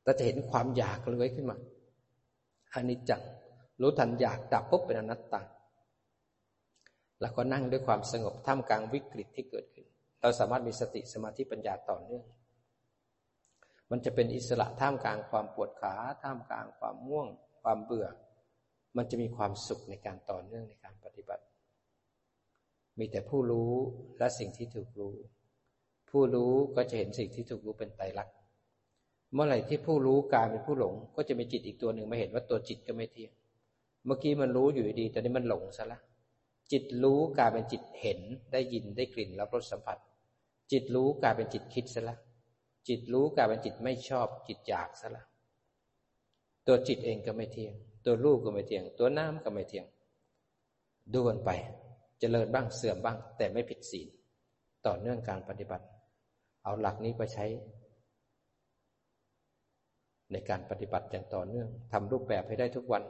[0.02, 1.56] แต่จะเห็นความอยากเลื้อยขึ้นมา
[2.72, 3.22] อนิจจัง
[3.80, 5.40] รู้ทันอยากดับปุ๊บเป็นอนัตตา
[7.20, 9.86] แล้วก็นั่งด้วยความสงบท่ามกลางวิกฤตที่เกิดขึ้น
[10.20, 12.24] เราสามารถมีสติสมาธิปัญญาต่อเนื่อง
[13.90, 17.28] มันจะเป็นอิสระท่ามกลางความปวดขาท่ามกลางความง่วง
[17.62, 18.08] ความเบื่อ
[18.96, 21.44] มันจะมีความสุขในการต่อเนื่องในการปฏิบัติ
[22.98, 23.72] มีแต่ผู้รู้
[24.18, 25.14] และสิ่งที่ถูกรู้
[26.10, 28.34] ผู้รู้ก็จะเห็นสิ่งที่ถูกรู้เป็นไตรลักษณ์
[29.34, 33.32] เมื่อไหร่ที่ผู้รู้กลายเป็นผู้หลง ก็จะมีจิตอีกตัวหนึ่งมาเห็นว่าตัวจิตก็ไม่เที่ยง
[34.06, 36.00] เมื่อกี้มันรู้อยู่ดี แตอนนี้มันหลงซะและ
[36.72, 38.20] จิตรู้กลายเป็นจิตเห็น
[38.52, 39.98] ได้ยินได้กลิ่นรับรสสัมผัส
[40.72, 42.16] จิตรู้กลายเป็นจิตคิดซะละ
[42.88, 45.24] จิตรู้กลายเป็นจิตไม่ชอบ จิตอยากซะละ
[46.66, 49.86] ตัวจิตเองก็ไม่เที่ยง ตัวรูปก็ไม่เที่ยง ตัวน้ำก็ไม่เที่ยง
[51.12, 51.72] ดูกันไปจ
[52.20, 54.08] เจริญบ้างเสื่อมบ้าง แต่ไม่ผิดศีล
[54.86, 55.84] ต่อเนื่องการปฏิบัติ
[56.64, 57.46] เอาหลักนี้ไปใช้
[60.32, 63.02] ในการปฏิบัติอย่างต่อเนื่องทำรูปแบบให้ได้ทุกวัน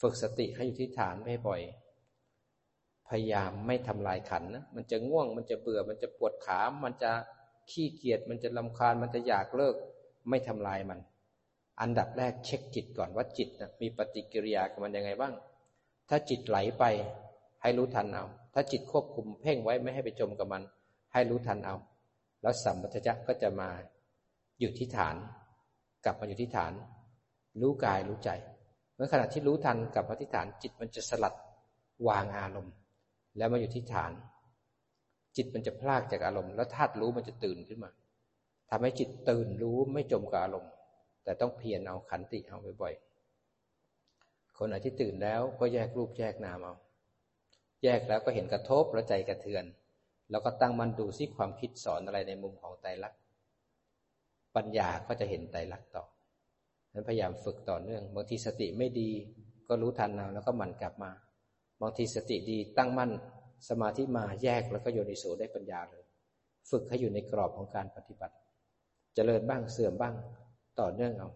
[0.00, 1.60] ฝึกสติให้อยู่ที่ฐานไม่ให้บ่อย
[3.12, 7.10] พยายามไม่ทำลายขันนะมันจะง่วงมันจะเบื่อมันจะปวดขา มันจะ
[7.70, 9.74] ขี้เกียจมันจะลำคาญมันจะอยากเลิก
[10.28, 10.98] ไม่ทำลายมัน
[11.80, 15.34] อันดับแรกเช็คจิตก่อนว่าจิตนะมีปฏิกิริยากับมันยังไงบ้าง
[16.08, 16.84] ถ้าจิตไหลไป
[17.62, 20.62] ให้รู้ทันเอา ถ้าจิตควบคุมเพ่งไว้ไม่ให้ไปจมกับมัน
[21.12, 21.76] ให้รู้ทันเอา
[22.42, 23.68] แล้วสัมปชัญญะก็จะมา
[24.60, 25.16] อยู่ที่ฐาน
[26.04, 26.72] กลับมาอยู่ที่ฐาน
[27.60, 28.30] รู้กายรู้ใจ
[28.94, 31.34] เมื่อขณะที่รู้ทันกลับมาที่ฐานจิตมันจะสลัด
[32.08, 32.74] วางอารมณ์
[33.36, 34.12] แล้วมาอยู่ที่ฐาน
[35.36, 37.90] จิตมันจะพลากจากอารมณ์ แล้วธาตุรู้มันจะตื่นขึ้นมา
[38.70, 40.72] ทำให้จิตตื่นรู้ไม่จมกับอารมณ์
[41.24, 46.74] แต่ต้องเพียรเอาขันติเอาบ่อยๆคนไหนที่ตื่นแล้วก็แยกรูปแยกนามเอา
[47.84, 49.64] แยกแล้วก็เห็นกระทบแล้วใจกระเทือน
[50.30, 53.20] แล้วก็ตั้งมันดูซิความคิดสอนอะไรในมุมของไตรลักษณ์
[54.56, 56.04] ปัญญาก็จะเห็นไตรลักษณ์ต่อ
[56.92, 59.10] นั้นพยายามฝึกต่อเนื่องบางทีสติไม่ดี
[59.68, 61.10] ก็รู้ทันเอาแล้วก็มันกลับมา
[61.82, 63.10] บางทีสติดีตั้งมั่น
[63.68, 66.04] สมาธิมาแยกแล้วก็โยนิโสได้ปัญญาเลย
[66.70, 68.38] ฝึกให้อยู่ในกรอบของการปฏิบัติจ
[69.14, 70.14] เจริญบ้างเสื่อมบ้าง
[70.80, 71.28] ต่อเนื่องเอา